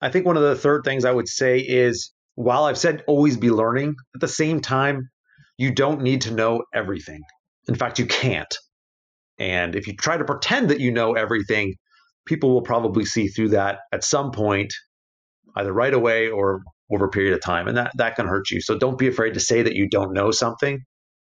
I 0.00 0.08
think 0.08 0.26
one 0.26 0.36
of 0.36 0.42
the 0.42 0.56
third 0.56 0.82
things 0.84 1.04
I 1.04 1.12
would 1.12 1.28
say 1.28 1.58
is 1.58 2.12
while 2.34 2.64
I've 2.64 2.78
said 2.78 3.04
always 3.06 3.36
be 3.36 3.50
learning, 3.50 3.94
at 4.14 4.20
the 4.20 4.28
same 4.28 4.60
time, 4.60 5.10
you 5.58 5.72
don't 5.72 6.00
need 6.00 6.22
to 6.22 6.32
know 6.32 6.62
everything. 6.74 7.20
In 7.68 7.74
fact, 7.74 7.98
you 7.98 8.06
can't. 8.06 8.52
And 9.42 9.74
if 9.74 9.88
you 9.88 9.96
try 9.96 10.16
to 10.16 10.24
pretend 10.24 10.70
that 10.70 10.78
you 10.78 10.92
know 10.92 11.14
everything, 11.14 11.74
people 12.26 12.52
will 12.52 12.62
probably 12.62 13.04
see 13.04 13.26
through 13.26 13.48
that 13.48 13.80
at 13.92 14.04
some 14.04 14.30
point, 14.30 14.72
either 15.56 15.72
right 15.72 15.92
away 15.92 16.28
or 16.28 16.62
over 16.94 17.06
a 17.06 17.10
period 17.10 17.34
of 17.34 17.42
time. 17.42 17.66
And 17.66 17.76
that, 17.76 17.90
that 17.96 18.14
can 18.14 18.28
hurt 18.28 18.52
you. 18.52 18.60
So 18.60 18.78
don't 18.78 18.96
be 18.96 19.08
afraid 19.08 19.34
to 19.34 19.40
say 19.40 19.62
that 19.62 19.74
you 19.74 19.88
don't 19.88 20.12
know 20.12 20.30
something. 20.30 20.84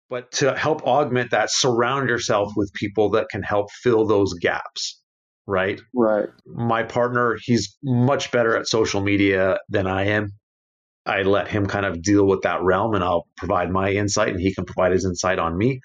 But 0.09 0.31
to 0.33 0.55
help 0.57 0.81
augment 0.83 1.29
that, 1.29 1.51
surround 1.51 2.09
yourself 2.09 2.53
with 2.55 2.73
people 2.73 3.11
that 3.11 3.27
can 3.29 3.43
help 3.43 3.67
fill 3.83 4.07
those 4.07 4.33
gaps, 4.33 4.99
right? 5.45 5.79
Right. 5.93 6.29
My 6.47 6.81
partner, 6.83 7.37
he's 7.43 7.77
much 7.83 8.31
better 8.31 8.57
at 8.57 8.67
social 8.67 9.01
media 9.01 9.59
than 9.69 9.85
I 9.85 10.05
am. 10.05 10.31
I 11.07 11.21
let 11.21 11.47
him 11.47 11.65
kind 11.65 11.85
of 11.85 12.01
deal 12.01 12.27
with 12.27 12.41
that 12.41 12.61
realm 12.61 12.93
and 12.93 13.03
I'll 13.03 13.27
provide 13.37 13.71
my 13.71 13.91
insight 13.91 14.29
and 14.29 14.39
he 14.39 14.53
can 14.53 14.65
provide 14.65 14.91
his 14.91 15.05
insight 15.05 15.39
on 15.39 15.57
me. 15.57 15.79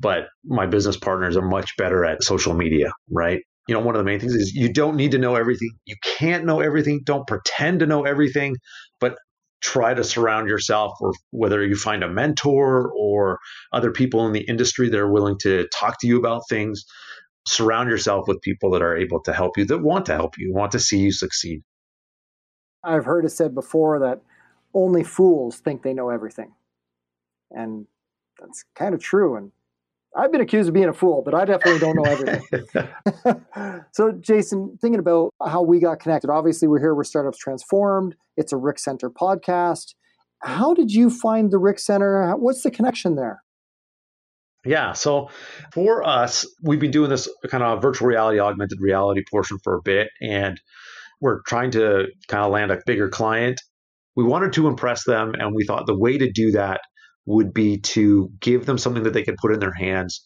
But 0.00 0.24
my 0.44 0.66
business 0.66 0.96
partners 0.96 1.36
are 1.36 1.48
much 1.48 1.76
better 1.78 2.04
at 2.04 2.24
social 2.24 2.54
media, 2.54 2.90
right? 3.10 3.40
You 3.68 3.74
know, 3.74 3.80
one 3.80 3.94
of 3.94 4.00
the 4.00 4.04
main 4.04 4.20
things 4.20 4.34
is 4.34 4.52
you 4.52 4.72
don't 4.72 4.96
need 4.96 5.12
to 5.12 5.18
know 5.18 5.36
everything. 5.36 5.70
You 5.86 5.96
can't 6.02 6.44
know 6.44 6.60
everything. 6.60 7.02
Don't 7.04 7.26
pretend 7.26 7.80
to 7.80 7.86
know 7.86 8.02
everything, 8.04 8.56
but 9.00 9.16
try 9.62 9.94
to 9.94 10.04
surround 10.04 10.48
yourself 10.48 10.92
or 11.00 11.12
whether 11.30 11.64
you 11.64 11.76
find 11.76 12.02
a 12.02 12.08
mentor 12.08 12.92
or 12.94 13.38
other 13.72 13.90
people 13.90 14.26
in 14.26 14.32
the 14.32 14.46
industry 14.46 14.90
that 14.90 14.98
are 14.98 15.10
willing 15.10 15.38
to 15.40 15.66
talk 15.68 15.98
to 16.00 16.06
you 16.06 16.18
about 16.18 16.42
things 16.50 16.84
surround 17.46 17.88
yourself 17.88 18.26
with 18.26 18.40
people 18.42 18.70
that 18.70 18.82
are 18.82 18.96
able 18.96 19.22
to 19.22 19.32
help 19.32 19.56
you 19.56 19.64
that 19.64 19.78
want 19.78 20.06
to 20.06 20.14
help 20.14 20.34
you 20.38 20.52
want 20.52 20.72
to 20.72 20.78
see 20.78 20.98
you 20.98 21.12
succeed 21.12 21.62
I've 22.82 23.06
heard 23.06 23.24
it 23.24 23.30
said 23.30 23.54
before 23.54 23.98
that 24.00 24.20
only 24.74 25.04
fools 25.04 25.58
think 25.58 25.82
they 25.82 25.94
know 25.94 26.10
everything. 26.10 26.52
And 27.50 27.86
that's 28.40 28.64
kind 28.74 28.94
of 28.94 29.00
true. 29.00 29.36
And 29.36 29.52
I've 30.16 30.30
been 30.30 30.40
accused 30.40 30.68
of 30.68 30.74
being 30.74 30.88
a 30.88 30.92
fool, 30.92 31.22
but 31.24 31.34
I 31.34 31.44
definitely 31.44 31.80
don't 31.80 31.96
know 31.96 32.04
everything. 32.04 33.84
so, 33.92 34.12
Jason, 34.12 34.78
thinking 34.80 35.00
about 35.00 35.34
how 35.44 35.62
we 35.62 35.80
got 35.80 36.00
connected, 36.00 36.30
obviously 36.30 36.68
we're 36.68 36.80
here, 36.80 36.94
we're 36.94 37.04
Startups 37.04 37.38
Transformed. 37.38 38.14
It's 38.36 38.52
a 38.52 38.56
RIC 38.56 38.78
Centre 38.78 39.10
podcast. 39.10 39.94
How 40.42 40.74
did 40.74 40.92
you 40.92 41.10
find 41.10 41.50
the 41.50 41.58
RIC 41.58 41.78
Centre? 41.78 42.32
What's 42.36 42.62
the 42.62 42.70
connection 42.70 43.16
there? 43.16 43.42
Yeah. 44.64 44.92
So 44.92 45.30
for 45.72 46.06
us, 46.06 46.46
we've 46.62 46.80
been 46.80 46.90
doing 46.90 47.10
this 47.10 47.28
kind 47.48 47.62
of 47.62 47.82
virtual 47.82 48.08
reality, 48.08 48.40
augmented 48.40 48.78
reality 48.80 49.22
portion 49.30 49.58
for 49.62 49.74
a 49.74 49.82
bit, 49.82 50.08
and 50.22 50.60
we're 51.20 51.42
trying 51.42 51.70
to 51.72 52.06
kind 52.28 52.44
of 52.44 52.50
land 52.50 52.70
a 52.70 52.80
bigger 52.86 53.08
client. 53.08 53.60
We 54.16 54.24
wanted 54.24 54.52
to 54.54 54.68
impress 54.68 55.04
them, 55.04 55.34
and 55.38 55.54
we 55.54 55.64
thought 55.64 55.86
the 55.86 55.98
way 55.98 56.18
to 56.18 56.30
do 56.30 56.52
that 56.52 56.80
would 57.26 57.54
be 57.54 57.78
to 57.78 58.30
give 58.40 58.66
them 58.66 58.78
something 58.78 59.02
that 59.04 59.12
they 59.12 59.22
could 59.22 59.36
put 59.36 59.52
in 59.52 59.60
their 59.60 59.72
hands, 59.72 60.24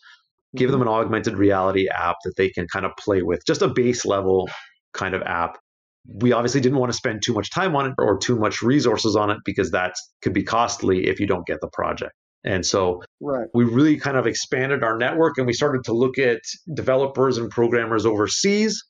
give 0.57 0.70
them 0.70 0.81
mm-hmm. 0.81 0.88
an 0.88 0.94
augmented 0.94 1.37
reality 1.37 1.88
app 1.88 2.16
that 2.24 2.35
they 2.37 2.51
can 2.51 2.66
kind 2.68 2.85
of 2.85 2.92
play 2.98 3.22
with, 3.22 3.44
just 3.46 3.62
a 3.62 3.68
base 3.68 4.05
level 4.05 4.48
kind 4.92 5.14
of 5.14 5.22
app. 5.22 5.59
We 6.07 6.33
obviously 6.33 6.61
didn't 6.61 6.79
want 6.79 6.90
to 6.90 6.96
spend 6.96 7.22
too 7.22 7.35
much 7.35 7.51
time 7.51 7.77
on 7.77 7.87
it 7.87 7.94
or 7.98 8.18
too 8.18 8.38
much 8.38 8.62
resources 8.62 9.14
on 9.14 9.31
it 9.31 9.38
because 9.44 9.70
that 9.72 9.94
could 10.22 10.33
be 10.33 10.42
costly 10.42 11.07
if 11.07 11.20
you 11.20 11.27
don't 11.27 11.46
get 11.46 11.61
the 11.61 11.68
project. 11.68 12.12
And 12.44 12.64
so 12.64 13.03
right. 13.20 13.46
we 13.53 13.64
really 13.64 13.98
kind 13.98 14.16
of 14.16 14.27
expanded 14.27 14.83
our 14.83 14.96
network 14.96 15.38
and 15.38 15.46
we 15.46 15.53
started 15.53 15.85
to 15.85 15.92
look 15.92 16.18
at 16.18 16.40
developers 16.72 17.37
and 17.37 17.51
programmers 17.51 18.07
overseas. 18.07 18.83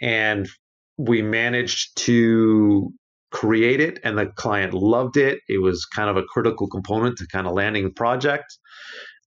And 0.00 0.48
we 0.96 1.20
managed 1.20 1.96
to 2.04 2.92
create 3.34 3.80
it 3.80 3.98
and 4.04 4.16
the 4.16 4.26
client 4.26 4.72
loved 4.72 5.16
it. 5.16 5.40
It 5.48 5.60
was 5.60 5.84
kind 5.86 6.08
of 6.08 6.16
a 6.16 6.22
critical 6.22 6.68
component 6.68 7.18
to 7.18 7.26
kind 7.26 7.48
of 7.48 7.52
landing 7.52 7.82
the 7.82 7.90
project. 7.90 8.46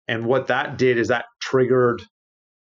And 0.06 0.26
what 0.26 0.46
that 0.46 0.78
did 0.78 0.96
is 0.96 1.08
that 1.08 1.24
triggered 1.42 2.00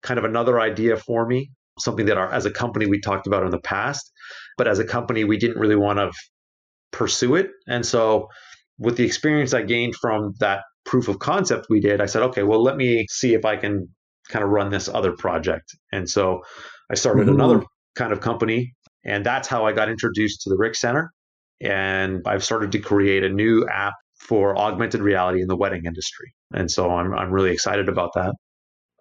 kind 0.02 0.16
of 0.16 0.24
another 0.24 0.59
idea 0.59 0.96
for 0.96 1.26
me, 1.26 1.50
something 1.78 2.07
that 2.07 2.16
our, 2.16 2.33
as 2.33 2.46
a 2.46 2.50
company 2.50 2.87
we 2.87 2.98
talked 2.98 3.26
about 3.26 3.44
in 3.44 3.50
the 3.50 3.61
past, 3.61 4.11
but 4.57 4.66
as 4.66 4.78
a 4.78 4.87
company 4.87 5.24
we 5.24 5.37
didn't 5.37 5.59
really 5.59 5.76
want 5.76 5.98
to 5.98 6.11
pursue 6.92 7.35
it. 7.35 7.50
And 7.68 7.85
so 7.85 8.28
with 8.78 8.96
the 8.96 9.04
experience 9.04 9.52
I 9.52 9.62
gained 9.62 9.96
from 9.96 10.33
that 10.40 10.62
proof 10.87 11.09
of 11.09 11.18
concept 11.18 11.66
we 11.68 11.80
did, 11.80 12.00
I 12.00 12.07
said, 12.07 12.22
okay, 12.22 12.42
well, 12.42 12.62
let 12.62 12.76
me 12.76 13.07
see 13.11 13.35
if 13.35 13.44
I 13.44 13.57
can 13.57 13.88
kind 14.30 14.42
of 14.42 14.50
run 14.50 14.70
this 14.70 14.88
other 14.88 15.12
project. 15.12 15.76
And 15.92 16.09
so 16.09 16.40
I 16.90 16.94
started 16.94 17.26
mm-hmm. 17.26 17.35
another 17.35 17.64
kind 17.96 18.14
of 18.14 18.20
company. 18.20 18.72
And 19.04 19.26
that's 19.26 19.46
how 19.46 19.66
I 19.66 19.72
got 19.72 19.90
introduced 19.90 20.40
to 20.42 20.48
the 20.48 20.57
RIC 20.57 20.76
Centre. 20.76 21.12
And 21.60 22.22
I've 22.26 22.44
started 22.44 22.72
to 22.72 22.78
create 22.78 23.24
a 23.24 23.28
new 23.28 23.66
app 23.68 23.94
for 24.18 24.56
augmented 24.56 25.00
reality 25.00 25.42
in 25.42 25.48
the 25.48 25.56
wedding 25.56 25.84
industry. 25.86 26.34
And 26.52 26.70
so 26.70 26.90
I'm, 26.90 27.14
I'm 27.14 27.30
really 27.30 27.50
excited 27.50 27.88
about 27.88 28.10
that. 28.14 28.34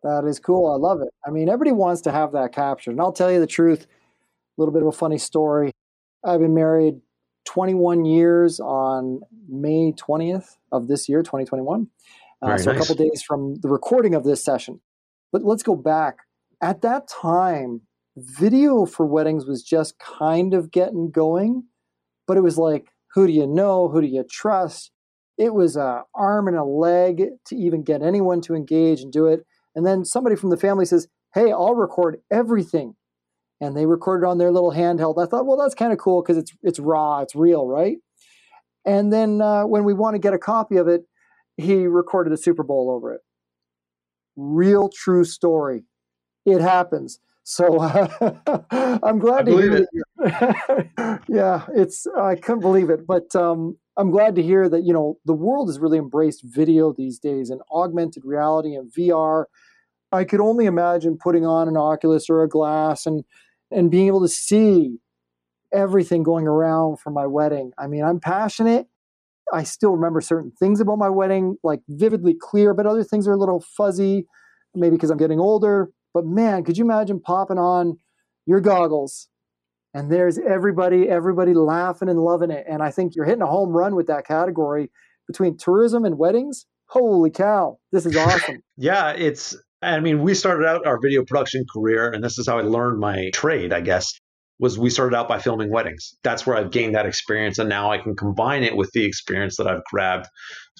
That 0.04 0.26
is 0.28 0.40
cool. 0.40 0.72
I 0.72 0.76
love 0.76 1.00
it. 1.02 1.10
I 1.26 1.32
mean, 1.32 1.48
everybody 1.48 1.72
wants 1.72 2.02
to 2.02 2.12
have 2.12 2.34
that 2.34 2.52
captured. 2.52 2.92
And 2.92 3.00
I'll 3.00 3.14
tell 3.14 3.32
you 3.32 3.40
the 3.40 3.48
truth, 3.48 3.86
a 3.86 4.62
little 4.62 4.74
bit 4.74 4.82
of 4.82 4.88
a 4.90 4.92
funny 4.92 5.18
story. 5.18 5.72
I've 6.26 6.42
been 6.42 6.54
married 6.54 6.96
21 7.46 8.06
years 8.06 8.60
on 8.60 9.22
May 9.48 9.94
20th 9.94 10.58
of 10.72 10.88
this 10.88 11.08
year, 11.08 11.22
2021. 11.22 11.88
Uh, 12.42 12.58
so 12.58 12.72
nice. 12.72 12.76
a 12.76 12.80
couple 12.80 12.96
days 12.96 13.24
from 13.26 13.56
the 13.62 13.70
recording 13.70 14.14
of 14.14 14.26
this 14.26 14.44
session. 14.44 14.82
But 15.32 15.44
let's 15.44 15.64
go 15.64 15.76
back. 15.76 16.18
At 16.62 16.82
that 16.82 17.08
time, 17.08 17.82
video 18.18 18.86
for 18.86 19.06
weddings 19.06 19.46
was 19.46 19.64
just 19.64 19.98
kind 20.00 20.54
of 20.54 20.72
getting 20.72 21.12
going, 21.12 21.64
but 22.28 22.38
it 22.38 22.42
was 22.42 22.58
like, 22.58 22.90
who 23.14 23.28
do 23.28 23.34
you 23.34 23.48
know? 23.48 23.90
Who 23.90 24.02
do 24.02 24.08
you 24.08 24.24
trust? 24.30 24.92
It 25.38 25.54
was 25.54 25.76
a 25.76 26.04
arm 26.14 26.48
and 26.48 26.58
a 26.58 26.64
leg 26.64 27.24
to 27.46 27.56
even 27.56 27.84
get 27.84 28.02
anyone 28.02 28.42
to 28.42 28.56
engage 28.56 29.02
and 29.02 29.12
do 29.12 29.28
it. 29.28 29.46
And 29.76 29.86
then 29.86 30.06
somebody 30.06 30.36
from 30.36 30.50
the 30.50 30.58
family 30.58 30.86
says, 30.86 31.08
"Hey, 31.34 31.52
I'll 31.52 31.76
record 31.76 32.22
everything." 32.32 32.96
And 33.60 33.76
they 33.76 33.86
recorded 33.86 34.28
on 34.28 34.38
their 34.38 34.52
little 34.52 34.72
handheld. 34.72 35.22
I 35.22 35.26
thought, 35.26 35.46
well, 35.46 35.58
that's 35.58 35.74
kind 35.76 35.94
of 35.94 36.00
cool 36.00 36.22
because 36.22 36.38
it's 36.38 36.52
it's 36.62 36.80
raw, 36.80 37.20
it's 37.22 37.36
real, 37.36 37.68
right? 37.68 37.98
And 38.86 39.12
then 39.12 39.42
uh, 39.42 39.64
when 39.66 39.84
we 39.84 39.94
want 39.94 40.16
to 40.16 40.20
get 40.20 40.34
a 40.34 40.40
copy 40.40 40.78
of 40.78 40.88
it, 40.88 41.04
he 41.58 41.88
recorded 41.88 42.34
the 42.34 42.38
Super 42.38 42.64
Bowl 42.64 42.92
over 42.92 43.14
it. 43.14 43.22
Real, 44.36 44.90
true 44.90 45.24
story. 45.24 45.86
It 46.46 46.62
happens. 46.62 47.20
So 47.44 47.80
uh, 47.80 48.08
I'm 49.04 49.20
glad 49.20 49.48
I 49.48 49.52
to 49.52 49.58
hear 49.58 49.76
it. 49.78 49.88
yeah, 51.28 51.66
it's 51.76 52.08
I 52.18 52.36
couldn't 52.36 52.62
believe 52.62 52.90
it, 52.90 53.06
but 53.06 53.36
um, 53.36 53.78
I'm 53.98 54.10
glad 54.10 54.36
to 54.36 54.44
hear 54.44 54.70
that 54.70 54.84
you 54.84 54.94
know 54.94 55.18
the 55.26 55.34
world 55.34 55.68
has 55.68 55.80
really 55.80 55.98
embraced 55.98 56.42
video 56.44 56.94
these 56.94 57.20
days 57.20 57.50
and 57.50 57.62
augmented 57.72 58.24
reality 58.26 58.76
and 58.76 58.92
VR. 58.92 59.46
I 60.12 60.24
could 60.24 60.40
only 60.40 60.66
imagine 60.66 61.18
putting 61.18 61.46
on 61.46 61.68
an 61.68 61.76
Oculus 61.76 62.30
or 62.30 62.44
a 62.44 62.48
glass 62.48 63.06
and 63.06 63.24
and 63.72 63.92
being 63.92 64.08
able 64.08 64.22
to 64.22 64.28
see 64.30 65.00
everything 65.74 66.24
going 66.24 66.48
around 66.48 67.00
for 67.00 67.10
my 67.10 67.26
wedding. 67.26 67.72
I 67.78 67.88
mean, 67.88 68.04
I'm 68.04 68.20
passionate. 68.20 68.88
I 69.52 69.64
still 69.64 69.92
remember 69.92 70.22
certain 70.22 70.52
things 70.52 70.80
about 70.80 70.98
my 70.98 71.10
wedding, 71.10 71.58
like 71.64 71.82
vividly 71.90 72.36
clear, 72.40 72.74
but 72.74 72.86
other 72.86 73.04
things 73.04 73.28
are 73.28 73.34
a 73.34 73.38
little 73.38 73.60
fuzzy, 73.60 74.26
maybe 74.74 74.96
because 74.96 75.10
I'm 75.10 75.18
getting 75.18 75.40
older. 75.40 75.90
But 76.14 76.26
man, 76.26 76.64
could 76.64 76.78
you 76.78 76.86
imagine 76.86 77.20
popping 77.20 77.58
on 77.58 77.98
your 78.46 78.62
goggles 78.62 79.28
and 79.94 80.12
there's 80.12 80.38
everybody, 80.40 81.10
everybody 81.10 81.54
laughing 81.54 82.10
and 82.10 82.20
loving 82.20 82.52
it. 82.52 82.66
And 82.68 82.82
I 82.82 82.92
think 82.92 83.16
you're 83.16 83.26
hitting 83.26 83.42
a 83.42 83.48
home 83.48 83.70
run 83.70 83.96
with 83.96 84.08
that 84.08 84.26
category 84.26 84.90
between 85.28 85.58
tourism 85.58 86.06
and 86.06 86.18
weddings. 86.18 86.66
Holy 86.88 87.30
cow, 87.30 87.80
this 87.92 88.06
is 88.06 88.16
awesome. 88.16 88.58
yeah, 88.78 89.12
it's 89.12 89.56
I 89.84 90.00
mean, 90.00 90.22
we 90.22 90.34
started 90.34 90.66
out 90.66 90.88
our 90.88 91.00
video 91.00 91.26
production 91.26 91.66
career, 91.72 92.10
and 92.10 92.24
this 92.24 92.40
is 92.40 92.48
how 92.48 92.58
I 92.58 92.62
learned 92.62 93.00
my 93.00 93.30
trade, 93.34 93.74
I 93.74 93.82
guess, 93.82 94.14
was 94.64 94.80
we 94.80 94.90
started 94.90 95.14
out 95.14 95.28
by 95.28 95.40
filming 95.40 95.70
weddings. 95.70 96.16
That's 96.24 96.48
where 96.48 96.56
I've 96.56 96.72
gained 96.72 96.96
that 96.96 97.06
experience. 97.06 97.60
And 97.60 97.68
now 97.68 97.92
I 97.92 97.98
can 97.98 98.16
combine 98.16 98.64
it 98.64 98.78
with 98.78 98.90
the 98.94 99.04
experience 99.04 99.58
that 99.58 99.68
I've 99.68 99.84
grabbed 99.92 100.28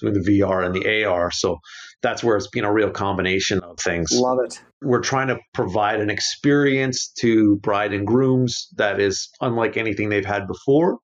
doing 0.00 0.14
the 0.14 0.20
VR 0.20 0.64
and 0.64 0.74
the 0.74 1.04
AR. 1.04 1.30
So 1.30 1.58
that's 2.00 2.24
where 2.24 2.34
it's 2.34 2.48
been 2.48 2.64
a 2.64 2.72
real 2.72 2.90
combination 2.90 3.60
of 3.60 3.78
things. 3.78 4.08
Love 4.10 4.38
it. 4.42 4.58
We're 4.80 5.02
trying 5.02 5.28
to 5.28 5.38
provide 5.52 6.00
an 6.00 6.08
experience 6.08 7.12
to 7.18 7.56
bride 7.56 7.92
and 7.92 8.06
grooms 8.06 8.68
that 8.76 9.00
is 9.00 9.28
unlike 9.42 9.76
anything 9.76 10.08
they've 10.08 10.24
had 10.24 10.46
before. 10.46 10.96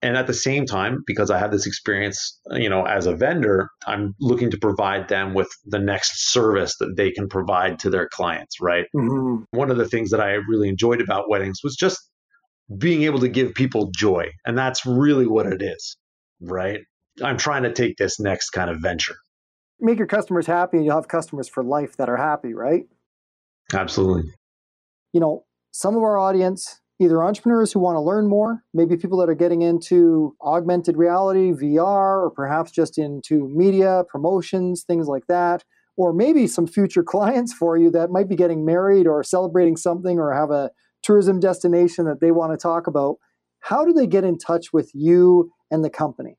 And 0.00 0.16
at 0.16 0.28
the 0.28 0.34
same 0.34 0.64
time, 0.64 1.02
because 1.08 1.28
I 1.28 1.38
have 1.38 1.50
this 1.50 1.66
experience, 1.66 2.38
you 2.52 2.68
know, 2.68 2.84
as 2.84 3.06
a 3.06 3.16
vendor, 3.16 3.68
I'm 3.84 4.14
looking 4.20 4.52
to 4.52 4.58
provide 4.58 5.08
them 5.08 5.34
with 5.34 5.48
the 5.64 5.80
next 5.80 6.30
service 6.32 6.76
that 6.78 6.96
they 6.96 7.10
can 7.10 7.28
provide 7.28 7.80
to 7.80 7.90
their 7.90 8.08
clients, 8.08 8.60
right? 8.60 8.86
Mm-hmm. 8.94 9.42
One 9.50 9.72
of 9.72 9.76
the 9.76 9.88
things 9.88 10.10
that 10.10 10.20
I 10.20 10.34
really 10.48 10.68
enjoyed 10.68 11.00
about 11.00 11.28
weddings 11.28 11.58
was 11.64 11.74
just 11.74 11.98
being 12.78 13.02
able 13.02 13.20
to 13.20 13.28
give 13.28 13.54
people 13.54 13.90
joy. 13.94 14.26
And 14.44 14.56
that's 14.56 14.86
really 14.86 15.26
what 15.26 15.46
it 15.46 15.62
is, 15.62 15.96
right? 16.40 16.80
I'm 17.22 17.36
trying 17.36 17.64
to 17.64 17.72
take 17.72 17.96
this 17.96 18.18
next 18.18 18.50
kind 18.50 18.70
of 18.70 18.78
venture. 18.80 19.16
make 19.80 19.98
your 19.98 20.06
customers 20.06 20.46
happy 20.46 20.76
and 20.76 20.86
you'll 20.86 20.94
have 20.94 21.08
customers 21.08 21.48
for 21.48 21.62
life 21.64 21.96
that 21.96 22.08
are 22.08 22.16
happy, 22.16 22.54
right? 22.54 22.84
Absolutely. 23.72 24.30
You 25.12 25.20
know, 25.20 25.44
some 25.72 25.96
of 25.96 26.02
our 26.02 26.18
audience, 26.18 26.80
either 27.00 27.22
entrepreneurs 27.22 27.72
who 27.72 27.80
want 27.80 27.96
to 27.96 28.00
learn 28.00 28.28
more, 28.28 28.62
maybe 28.72 28.96
people 28.96 29.18
that 29.18 29.28
are 29.28 29.34
getting 29.34 29.62
into 29.62 30.36
augmented 30.40 30.96
reality, 30.96 31.52
VR, 31.52 32.22
or 32.22 32.30
perhaps 32.30 32.70
just 32.70 32.96
into 32.96 33.48
media, 33.48 34.04
promotions, 34.08 34.84
things 34.84 35.08
like 35.08 35.26
that, 35.26 35.64
or 35.96 36.12
maybe 36.12 36.46
some 36.46 36.66
future 36.66 37.02
clients 37.14 37.52
for 37.52 37.76
you 37.76 37.90
that 37.90 38.10
might 38.10 38.28
be 38.28 38.36
getting 38.36 38.64
married 38.64 39.06
or 39.06 39.22
celebrating 39.24 39.76
something 39.76 40.18
or 40.18 40.32
have 40.32 40.50
a 40.50 40.70
tourism 41.02 41.40
destination 41.40 42.04
that 42.06 42.20
they 42.20 42.30
want 42.30 42.52
to 42.52 42.56
talk 42.56 42.86
about. 42.86 43.16
How 43.60 43.84
do 43.84 43.92
they 43.92 44.06
get 44.06 44.24
in 44.24 44.38
touch 44.38 44.72
with 44.72 44.90
you 44.94 45.50
and 45.70 45.84
the 45.84 45.90
company? 45.90 46.36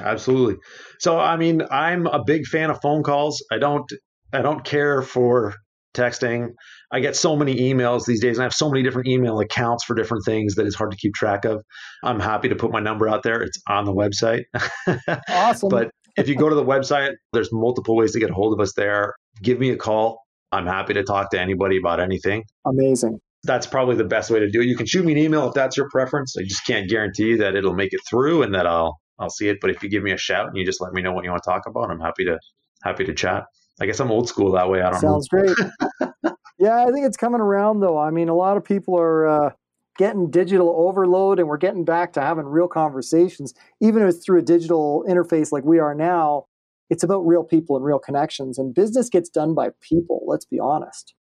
Absolutely. 0.00 0.56
So 0.98 1.18
I 1.18 1.36
mean, 1.36 1.62
I'm 1.70 2.06
a 2.06 2.22
big 2.24 2.46
fan 2.46 2.70
of 2.70 2.80
phone 2.82 3.02
calls. 3.02 3.44
I 3.52 3.58
don't 3.58 3.90
I 4.32 4.42
don't 4.42 4.64
care 4.64 5.02
for 5.02 5.54
texting. 5.94 6.48
I 6.90 7.00
get 7.00 7.16
so 7.16 7.36
many 7.36 7.56
emails 7.72 8.04
these 8.04 8.20
days, 8.20 8.36
and 8.36 8.42
I 8.42 8.46
have 8.46 8.52
so 8.52 8.68
many 8.68 8.82
different 8.82 9.08
email 9.08 9.38
accounts 9.38 9.84
for 9.84 9.94
different 9.94 10.24
things 10.24 10.56
that 10.56 10.66
it's 10.66 10.74
hard 10.74 10.90
to 10.90 10.96
keep 10.96 11.14
track 11.14 11.44
of. 11.44 11.62
I'm 12.02 12.20
happy 12.20 12.48
to 12.48 12.56
put 12.56 12.72
my 12.72 12.80
number 12.80 13.08
out 13.08 13.22
there. 13.22 13.40
It's 13.40 13.60
on 13.68 13.84
the 13.84 13.94
website. 13.94 14.44
Awesome. 15.28 15.68
but 15.68 15.90
if 16.16 16.28
you 16.28 16.36
go 16.36 16.48
to 16.48 16.54
the 16.54 16.64
website, 16.64 17.12
there's 17.32 17.50
multiple 17.52 17.96
ways 17.96 18.12
to 18.12 18.20
get 18.20 18.30
a 18.30 18.34
hold 18.34 18.52
of 18.52 18.60
us 18.60 18.72
there. 18.76 19.14
Give 19.42 19.58
me 19.58 19.70
a 19.70 19.76
call. 19.76 20.20
I'm 20.52 20.66
happy 20.66 20.94
to 20.94 21.02
talk 21.02 21.30
to 21.30 21.40
anybody 21.40 21.78
about 21.78 22.00
anything. 22.00 22.44
Amazing. 22.64 23.18
That's 23.44 23.66
probably 23.66 23.96
the 23.96 24.04
best 24.04 24.30
way 24.30 24.40
to 24.40 24.50
do 24.50 24.60
it. 24.60 24.66
You 24.66 24.76
can 24.76 24.86
shoot 24.86 25.04
me 25.04 25.12
an 25.12 25.18
email 25.18 25.48
if 25.48 25.54
that's 25.54 25.76
your 25.76 25.88
preference. 25.90 26.34
I 26.38 26.42
just 26.42 26.66
can't 26.66 26.88
guarantee 26.88 27.36
that 27.36 27.54
it'll 27.54 27.74
make 27.74 27.92
it 27.92 28.00
through 28.08 28.42
and 28.42 28.54
that 28.54 28.66
I'll 28.66 28.98
I'll 29.18 29.30
see 29.30 29.48
it. 29.48 29.58
But 29.60 29.70
if 29.70 29.82
you 29.82 29.88
give 29.88 30.02
me 30.02 30.12
a 30.12 30.16
shout 30.16 30.48
and 30.48 30.56
you 30.56 30.64
just 30.64 30.80
let 30.80 30.92
me 30.92 31.02
know 31.02 31.12
what 31.12 31.24
you 31.24 31.30
want 31.30 31.42
to 31.42 31.50
talk 31.50 31.62
about, 31.66 31.90
I'm 31.90 32.00
happy 32.00 32.24
to 32.24 32.38
happy 32.82 33.04
to 33.04 33.14
chat. 33.14 33.44
I 33.80 33.86
guess 33.86 34.00
I'm 34.00 34.10
old 34.10 34.28
school 34.28 34.52
that 34.52 34.68
way. 34.68 34.82
I 34.82 34.90
don't 34.90 35.00
Sounds 35.00 35.28
know. 35.32 35.42
great. 35.42 36.34
yeah, 36.58 36.84
I 36.84 36.90
think 36.90 37.06
it's 37.06 37.16
coming 37.16 37.40
around 37.40 37.80
though. 37.80 37.98
I 37.98 38.10
mean, 38.10 38.28
a 38.28 38.34
lot 38.34 38.56
of 38.56 38.64
people 38.64 38.98
are 38.98 39.26
uh, 39.26 39.50
getting 39.98 40.30
digital 40.30 40.74
overload 40.76 41.38
and 41.38 41.48
we're 41.48 41.56
getting 41.56 41.84
back 41.84 42.12
to 42.14 42.20
having 42.20 42.46
real 42.46 42.68
conversations. 42.68 43.54
Even 43.80 44.02
if 44.02 44.14
it's 44.14 44.24
through 44.24 44.40
a 44.40 44.42
digital 44.42 45.04
interface 45.08 45.52
like 45.52 45.64
we 45.64 45.78
are 45.78 45.94
now, 45.94 46.46
it's 46.90 47.02
about 47.02 47.20
real 47.20 47.44
people 47.44 47.76
and 47.76 47.84
real 47.84 47.98
connections. 47.98 48.58
And 48.58 48.74
business 48.74 49.08
gets 49.08 49.28
done 49.28 49.54
by 49.54 49.70
people, 49.80 50.22
let's 50.26 50.44
be 50.44 50.60
honest. 50.60 51.14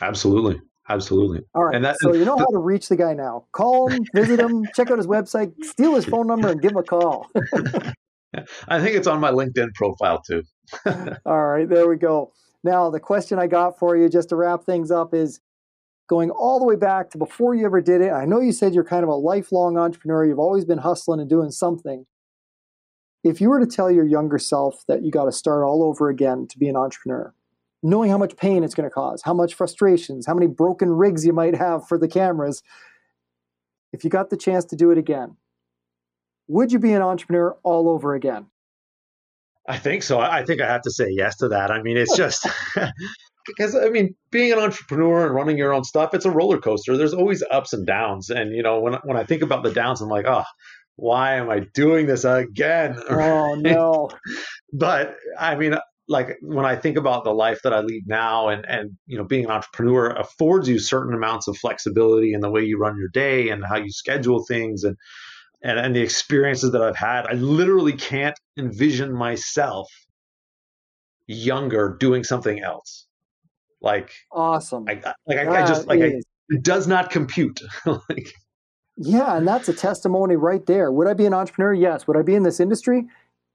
Absolutely. 0.00 0.60
Absolutely. 0.88 1.40
All 1.54 1.64
right. 1.64 1.76
And 1.76 1.84
that, 1.84 1.96
so 2.00 2.12
you 2.12 2.24
know 2.24 2.36
how 2.36 2.46
to 2.46 2.58
reach 2.58 2.88
the 2.88 2.96
guy 2.96 3.14
now. 3.14 3.46
Call 3.52 3.88
him, 3.88 4.04
visit 4.14 4.40
him, 4.40 4.66
check 4.74 4.90
out 4.90 4.98
his 4.98 5.06
website, 5.06 5.52
steal 5.62 5.94
his 5.94 6.04
phone 6.04 6.26
number, 6.26 6.50
and 6.50 6.60
give 6.60 6.72
him 6.72 6.78
a 6.78 6.82
call. 6.82 7.28
I 8.68 8.80
think 8.80 8.96
it's 8.96 9.06
on 9.06 9.20
my 9.20 9.30
LinkedIn 9.30 9.74
profile 9.74 10.22
too. 10.26 10.42
All 11.26 11.44
right, 11.46 11.68
there 11.68 11.88
we 11.88 11.96
go. 11.96 12.32
Now, 12.64 12.90
the 12.90 13.00
question 13.00 13.38
I 13.38 13.46
got 13.46 13.78
for 13.78 13.96
you, 13.96 14.08
just 14.08 14.30
to 14.30 14.36
wrap 14.36 14.64
things 14.64 14.90
up, 14.90 15.12
is 15.12 15.40
going 16.08 16.30
all 16.30 16.58
the 16.58 16.64
way 16.64 16.76
back 16.76 17.10
to 17.10 17.18
before 17.18 17.54
you 17.54 17.64
ever 17.64 17.80
did 17.80 18.00
it. 18.00 18.10
I 18.10 18.24
know 18.24 18.40
you 18.40 18.52
said 18.52 18.74
you're 18.74 18.84
kind 18.84 19.02
of 19.02 19.08
a 19.08 19.14
lifelong 19.14 19.76
entrepreneur, 19.76 20.24
you've 20.24 20.38
always 20.38 20.64
been 20.64 20.78
hustling 20.78 21.20
and 21.20 21.28
doing 21.28 21.50
something. 21.50 22.06
If 23.24 23.40
you 23.40 23.50
were 23.50 23.60
to 23.60 23.66
tell 23.66 23.90
your 23.90 24.04
younger 24.04 24.38
self 24.38 24.82
that 24.88 25.04
you 25.04 25.10
got 25.10 25.26
to 25.26 25.32
start 25.32 25.64
all 25.64 25.82
over 25.82 26.08
again 26.08 26.46
to 26.48 26.58
be 26.58 26.68
an 26.68 26.76
entrepreneur, 26.76 27.34
knowing 27.82 28.10
how 28.10 28.18
much 28.18 28.36
pain 28.36 28.62
it's 28.62 28.74
going 28.74 28.88
to 28.88 28.94
cause, 28.94 29.22
how 29.24 29.34
much 29.34 29.54
frustrations, 29.54 30.26
how 30.26 30.34
many 30.34 30.46
broken 30.46 30.90
rigs 30.90 31.26
you 31.26 31.32
might 31.32 31.56
have 31.56 31.86
for 31.86 31.98
the 31.98 32.08
cameras, 32.08 32.62
if 33.92 34.04
you 34.04 34.10
got 34.10 34.30
the 34.30 34.36
chance 34.36 34.64
to 34.66 34.76
do 34.76 34.90
it 34.90 34.98
again, 34.98 35.36
would 36.48 36.72
you 36.72 36.78
be 36.78 36.92
an 36.92 37.02
entrepreneur 37.02 37.56
all 37.62 37.88
over 37.88 38.14
again? 38.14 38.46
I 39.68 39.78
think 39.78 40.02
so. 40.02 40.18
I 40.18 40.44
think 40.44 40.60
I 40.60 40.66
have 40.66 40.82
to 40.82 40.90
say 40.90 41.08
yes 41.10 41.36
to 41.38 41.48
that. 41.48 41.70
I 41.70 41.82
mean, 41.82 41.96
it's 41.96 42.16
just 42.16 42.46
because 43.46 43.76
I 43.76 43.90
mean, 43.90 44.14
being 44.30 44.52
an 44.52 44.58
entrepreneur 44.58 45.26
and 45.26 45.34
running 45.34 45.56
your 45.56 45.72
own 45.72 45.84
stuff, 45.84 46.14
it's 46.14 46.24
a 46.24 46.30
roller 46.30 46.58
coaster. 46.58 46.96
There's 46.96 47.14
always 47.14 47.44
ups 47.48 47.72
and 47.72 47.86
downs. 47.86 48.30
And 48.30 48.54
you 48.54 48.62
know, 48.62 48.80
when 48.80 48.94
when 49.04 49.16
I 49.16 49.24
think 49.24 49.42
about 49.42 49.62
the 49.62 49.72
downs, 49.72 50.00
I'm 50.00 50.08
like, 50.08 50.26
oh, 50.26 50.44
why 50.96 51.36
am 51.36 51.48
I 51.48 51.60
doing 51.74 52.06
this 52.06 52.24
again? 52.24 53.00
Oh 53.10 53.54
no. 53.54 54.10
but 54.72 55.16
I 55.38 55.54
mean, 55.54 55.76
like 56.08 56.36
when 56.42 56.64
I 56.64 56.76
think 56.76 56.96
about 56.96 57.24
the 57.24 57.32
life 57.32 57.60
that 57.62 57.72
I 57.72 57.80
lead 57.80 58.06
now 58.06 58.48
and 58.48 58.64
and 58.68 58.96
you 59.06 59.16
know 59.16 59.24
being 59.24 59.44
an 59.44 59.50
entrepreneur 59.50 60.10
affords 60.10 60.68
you 60.68 60.78
certain 60.78 61.14
amounts 61.14 61.48
of 61.48 61.56
flexibility 61.56 62.32
in 62.32 62.40
the 62.40 62.50
way 62.50 62.62
you 62.64 62.78
run 62.78 62.98
your 62.98 63.08
day 63.08 63.48
and 63.48 63.64
how 63.64 63.76
you 63.76 63.90
schedule 63.90 64.44
things 64.44 64.84
and 64.84 64.96
and, 65.62 65.78
and 65.78 65.94
the 65.94 66.00
experiences 66.00 66.72
that 66.72 66.82
I've 66.82 66.96
had, 66.96 67.26
I 67.26 67.34
literally 67.34 67.92
can't 67.92 68.36
envision 68.58 69.12
myself 69.12 69.88
younger 71.26 71.96
doing 72.00 72.24
something 72.24 72.60
else. 72.60 73.06
Like 73.80 74.12
awesome. 74.30 74.86
I, 74.88 75.00
like 75.26 75.38
I, 75.38 75.62
I, 75.62 75.66
just 75.66 75.86
like 75.86 76.00
I, 76.00 76.20
it 76.48 76.62
does 76.62 76.86
not 76.86 77.10
compute. 77.10 77.60
like 77.86 78.32
yeah, 78.96 79.36
and 79.36 79.48
that's 79.48 79.68
a 79.68 79.72
testimony 79.72 80.36
right 80.36 80.64
there. 80.66 80.92
Would 80.92 81.08
I 81.08 81.14
be 81.14 81.26
an 81.26 81.34
entrepreneur? 81.34 81.72
Yes. 81.72 82.06
Would 82.06 82.16
I 82.16 82.22
be 82.22 82.34
in 82.34 82.42
this 82.42 82.60
industry? 82.60 83.06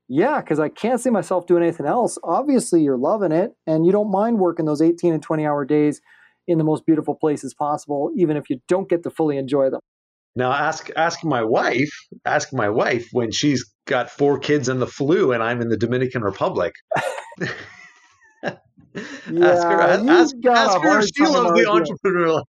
Yeah, 0.10 0.40
because 0.40 0.60
I 0.60 0.70
can't 0.70 1.02
see 1.02 1.10
myself 1.10 1.48
doing 1.48 1.64
anything 1.64 1.86
else. 1.86 2.18
Obviously, 2.24 2.82
you're 2.82 2.98
loving 2.98 3.32
it 3.32 3.52
and 3.66 3.86
you 3.86 3.92
don't 3.92 4.10
mind 4.10 4.40
working 4.40 4.66
those 4.66 4.82
18 4.82 5.14
and 5.14 5.22
20 5.22 5.46
hour 5.46 5.66
days 5.66 6.02
in 6.48 6.58
the 6.58 6.64
most 6.64 6.86
beautiful 6.86 7.16
places 7.16 7.54
possible, 7.54 8.12
even 8.16 8.38
if 8.38 8.50
you 8.50 8.60
don't 8.68 8.90
get 8.90 9.04
to 9.04 9.10
fully 9.10 9.38
enjoy 9.38 9.70
them. 9.70 9.82
Now 10.36 10.52
ask 10.52 10.92
ask 10.96 11.24
my 11.24 11.44
wife, 11.44 11.90
ask 12.24 12.54
my 12.54 12.70
wife 12.70 13.08
when 13.12 13.32
she's 13.32 13.66
got 13.88 14.12
four 14.12 14.38
kids 14.38 14.70
and 14.70 14.80
the 14.80 14.88
flu 14.88 15.32
and 15.32 15.42
I'm 15.42 15.62
in 15.62 15.70
the 15.70 15.78
Dominican 15.78 16.22
Republic. 16.22 16.74
yeah, 17.42 17.48
ask 18.54 19.68
her, 19.68 19.82
ask, 19.82 20.36
ask 20.48 20.82
her 20.82 21.00
if 21.00 21.10
she 21.16 21.26
loves 21.26 21.60
the 21.60 21.68
entrepreneur 21.68 22.30
life. 22.30 22.44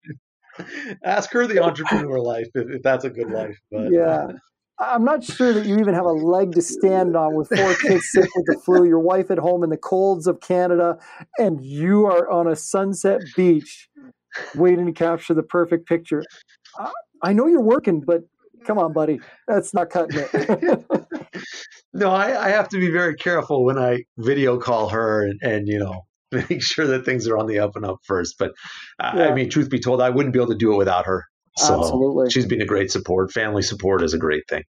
ask 1.04 1.32
her 1.32 1.46
the 1.46 1.62
entrepreneur 1.62 2.20
life 2.20 2.48
if, 2.54 2.68
if, 2.68 2.82
that's 2.82 3.04
a 3.04 3.10
good 3.10 3.30
life. 3.30 3.56
But. 3.70 3.90
Yeah. 3.90 4.32
I'm 4.80 5.04
not 5.04 5.24
sure 5.24 5.52
that 5.52 5.66
you 5.66 5.78
even 5.78 5.94
have 5.94 6.04
a 6.04 6.12
leg 6.12 6.52
to 6.52 6.62
stand 6.62 7.16
on 7.16 7.34
with 7.34 7.48
four 7.48 7.74
kids 7.82 8.08
sick 8.10 8.28
with 8.36 8.46
the 8.46 8.60
flu, 8.64 8.84
your 8.84 9.00
wife 9.00 9.30
at 9.30 9.38
home 9.38 9.64
in 9.64 9.70
the 9.70 9.76
colds 9.76 10.26
of 10.26 10.40
Canada, 10.40 10.98
and 11.38 11.64
you 11.64 12.06
are 12.06 12.30
on 12.30 12.46
a 12.46 12.54
sunset 12.54 13.20
beach 13.36 13.88
waiting 14.54 14.86
to 14.86 14.92
capture 14.92 15.34
the 15.34 15.42
perfect 15.42 15.88
picture. 15.88 16.22
I 17.22 17.32
know 17.32 17.46
you're 17.46 17.60
working, 17.60 18.00
but 18.00 18.22
come 18.64 18.78
on, 18.78 18.92
buddy, 18.92 19.20
that's 19.48 19.74
not 19.74 19.90
cutting 19.90 20.24
it. 20.32 20.84
no, 21.92 22.10
I, 22.10 22.46
I, 22.46 22.48
have 22.50 22.68
to 22.68 22.78
be 22.78 22.90
very 22.90 23.14
careful 23.14 23.64
when 23.64 23.78
I 23.78 24.04
video 24.18 24.58
call 24.58 24.88
her 24.90 25.24
and, 25.24 25.40
and, 25.42 25.68
you 25.68 25.78
know 25.78 26.04
make 26.32 26.62
sure 26.62 26.86
that 26.86 27.04
things 27.04 27.26
are 27.26 27.38
on 27.38 27.46
the 27.46 27.58
up 27.58 27.74
and 27.74 27.84
up 27.84 27.98
first. 28.04 28.36
But 28.38 28.52
uh, 29.00 29.12
yeah. 29.16 29.28
I 29.28 29.34
mean, 29.34 29.48
truth 29.48 29.70
be 29.70 29.80
told, 29.80 30.02
I 30.02 30.10
wouldn't 30.10 30.32
be 30.32 30.38
able 30.38 30.52
to 30.52 30.58
do 30.58 30.72
it 30.72 30.76
without 30.76 31.06
her. 31.06 31.24
So 31.58 31.78
Absolutely. 31.78 32.30
she's 32.30 32.46
been 32.46 32.62
a 32.62 32.66
great 32.66 32.90
support. 32.90 33.32
Family 33.32 33.62
support 33.62 34.02
is 34.02 34.14
a 34.14 34.18
great 34.18 34.44
thing. 34.48 34.64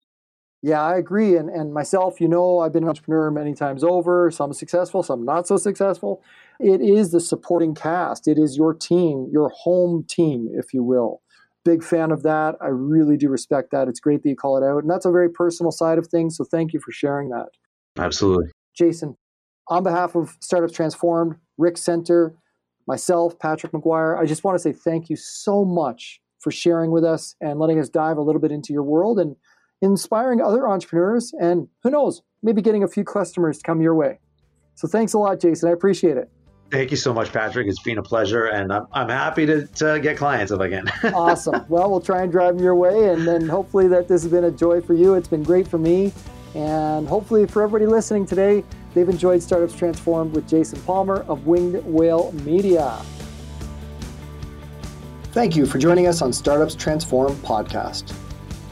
Yeah, 0.62 0.83
I 0.83 0.96
agree. 0.96 1.37
And 1.37 1.48
and 1.48 1.72
myself, 1.72 2.20
you 2.20 2.29
know, 2.29 2.59
I've 2.59 2.72
been 2.72 2.83
an 2.83 2.88
entrepreneur 2.88 3.31
many 3.31 3.55
times 3.55 3.85
over. 3.85 4.31
Some 4.31 4.53
successful, 4.53 5.03
some 5.03 5.24
not 5.24 5.46
so 5.46 5.57
successful. 5.57 6.22
It 6.59 6.81
is 6.81 7.12
the 7.12 7.20
supporting 7.20 7.74
cast. 7.74 8.27
It 8.27 8.38
is 8.38 8.57
your 8.57 8.74
team, 8.74 9.29
your 9.31 9.51
home 9.51 10.05
team, 10.09 10.48
if 10.53 10.74
you 10.74 10.83
will 10.83 11.22
big 11.68 11.85
fan 11.85 12.11
of 12.11 12.22
that. 12.22 12.55
I 12.62 12.68
really 12.68 13.16
do 13.16 13.29
respect 13.29 13.72
that. 13.72 13.88
It's 13.88 14.01
great 14.01 14.22
that 14.22 14.29
you 14.29 14.37
call 14.37 14.57
it 14.57 14.66
out. 14.66 14.83
And 14.83 14.90
that's 14.90 15.05
a 15.05 15.11
very 15.11 15.31
personal 15.31 15.70
side 15.70 15.98
of 15.98 16.07
things. 16.07 16.37
So 16.37 16.44
thank 16.44 16.72
you 16.72 16.81
for 16.81 16.92
sharing 16.92 17.29
that. 17.29 17.48
Absolutely. 17.98 18.46
Jason, 18.74 19.16
on 19.68 19.83
behalf 19.83 20.14
of 20.14 20.37
Startups 20.40 20.72
Transformed, 20.72 21.37
RIC 21.59 21.77
Centre, 21.77 22.35
myself, 22.87 23.38
Patrick 23.38 23.72
McGuire, 23.72 24.18
I 24.18 24.24
just 24.24 24.44
want 24.44 24.55
to 24.55 24.59
say 24.61 24.72
thank 24.72 25.11
you 25.11 25.16
so 25.16 25.64
much 25.64 26.20
for 26.40 26.51
sharing 26.51 26.90
with 26.90 27.05
us 27.05 27.35
and 27.40 27.59
letting 27.59 27.79
us 27.79 27.88
dive 27.88 28.16
a 28.16 28.22
little 28.22 28.40
bit 28.40 28.53
into 28.53 28.72
your 28.72 28.83
world 28.83 29.18
and 29.18 29.37
inspiring 29.83 30.40
other 30.40 30.68
entrepreneurs 30.68 31.33
and 31.40 31.68
who 31.83 31.90
knows, 31.90 32.22
maybe 32.42 32.62
getting 32.62 32.83
a 32.83 32.88
few 32.88 33.05
customers 33.05 33.59
to 33.59 33.62
come 33.64 33.81
your 33.81 33.94
way. 33.94 34.18
So 34.74 34.87
thanks 34.87 35.12
a 35.12 35.18
lot, 35.18 35.40
Jason. 35.40 35.68
I 35.68 35.72
appreciate 35.72 36.16
it. 36.16 36.31
Thank 36.70 36.90
you 36.90 36.98
so 36.98 37.14
much, 37.14 37.33
Patrick. 37.33 37.66
It's 37.66 37.83
been 37.83 37.96
a 37.96 38.03
pleasure, 38.03 38.44
and 38.44 38.70
I'm, 38.70 38.87
I'm 38.92 39.09
happy 39.09 39.46
to, 39.46 39.66
to 39.66 39.98
get 40.01 40.18
clients 40.18 40.53
if 40.53 40.61
I 40.61 40.68
can. 40.68 40.88
awesome. 41.14 41.64
Well, 41.68 41.90
we'll 41.90 42.01
try 42.01 42.22
and 42.22 42.31
drive 42.31 42.57
them 42.57 42.62
your 42.62 42.74
way, 42.74 43.09
and 43.09 43.27
then 43.27 43.48
hopefully 43.48 43.88
that 43.88 44.07
this 44.07 44.22
has 44.22 44.31
been 44.31 44.44
a 44.44 44.51
joy 44.51 44.83
for 44.83 44.92
you. 44.92 45.14
It's 45.14 45.29
been 45.29 45.42
great 45.42 45.66
for 45.66 45.79
me, 45.79 46.12
and 46.55 47.09
hopefully 47.09 47.46
for 47.46 47.62
everybody 47.62 47.87
listening 47.87 48.27
today, 48.27 48.64
they've 48.92 49.09
enjoyed 49.09 49.42
Startups 49.42 49.74
Transformed 49.74 50.35
with 50.35 50.46
Jason 50.46 50.79
Palmer 50.83 51.22
of 51.22 51.46
Winged 51.46 51.83
Whale 51.87 52.33
Media. 52.44 53.01
Thank 55.33 55.57
you 55.57 55.67
for 55.67 55.77
joining 55.77 56.07
us 56.07 56.23
on 56.23 56.33
Startups 56.33 56.75
Transform 56.75 57.35
podcast. 57.37 58.14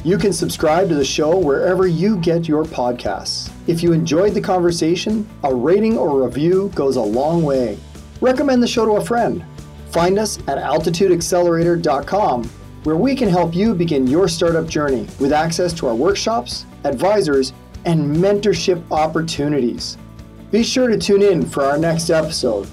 You 0.05 0.17
can 0.17 0.33
subscribe 0.33 0.89
to 0.89 0.95
the 0.95 1.05
show 1.05 1.37
wherever 1.37 1.87
you 1.87 2.17
get 2.17 2.49
your 2.49 2.65
podcasts. 2.65 3.51
If 3.67 3.83
you 3.83 3.93
enjoyed 3.93 4.33
the 4.33 4.41
conversation, 4.41 5.29
a 5.45 5.55
rating 5.55 5.99
or 5.99 6.25
review 6.25 6.71
goes 6.75 6.97
a 6.97 7.03
long 7.03 7.43
way. 7.43 7.79
Recommend 8.23 8.63
the 8.63 8.69
show 8.69 8.87
to 8.87 8.93
a 8.93 9.05
friend. 9.05 9.45
Find 9.91 10.19
us 10.19 10.39
at 10.49 10.57
altitudeaccelerator.com, 10.57 12.45
where 12.85 12.97
we 12.97 13.15
can 13.15 13.29
help 13.29 13.55
you 13.55 13.75
begin 13.75 14.07
your 14.07 14.27
startup 14.27 14.67
journey 14.67 15.07
with 15.21 15.35
access 15.35 15.75
to 15.75 15.89
our 15.89 15.95
workshops, 15.95 16.65
advisors, 16.85 17.53
and 17.85 18.17
mentorship 18.17 18.83
opportunities. 18.91 19.99
Be 20.51 20.63
sure 20.63 20.89
to 20.89 20.97
tune 20.97 21.23
in 21.23 21.45
for 21.45 21.65
our 21.65 21.77
next 21.77 22.09
episode. 22.09 22.67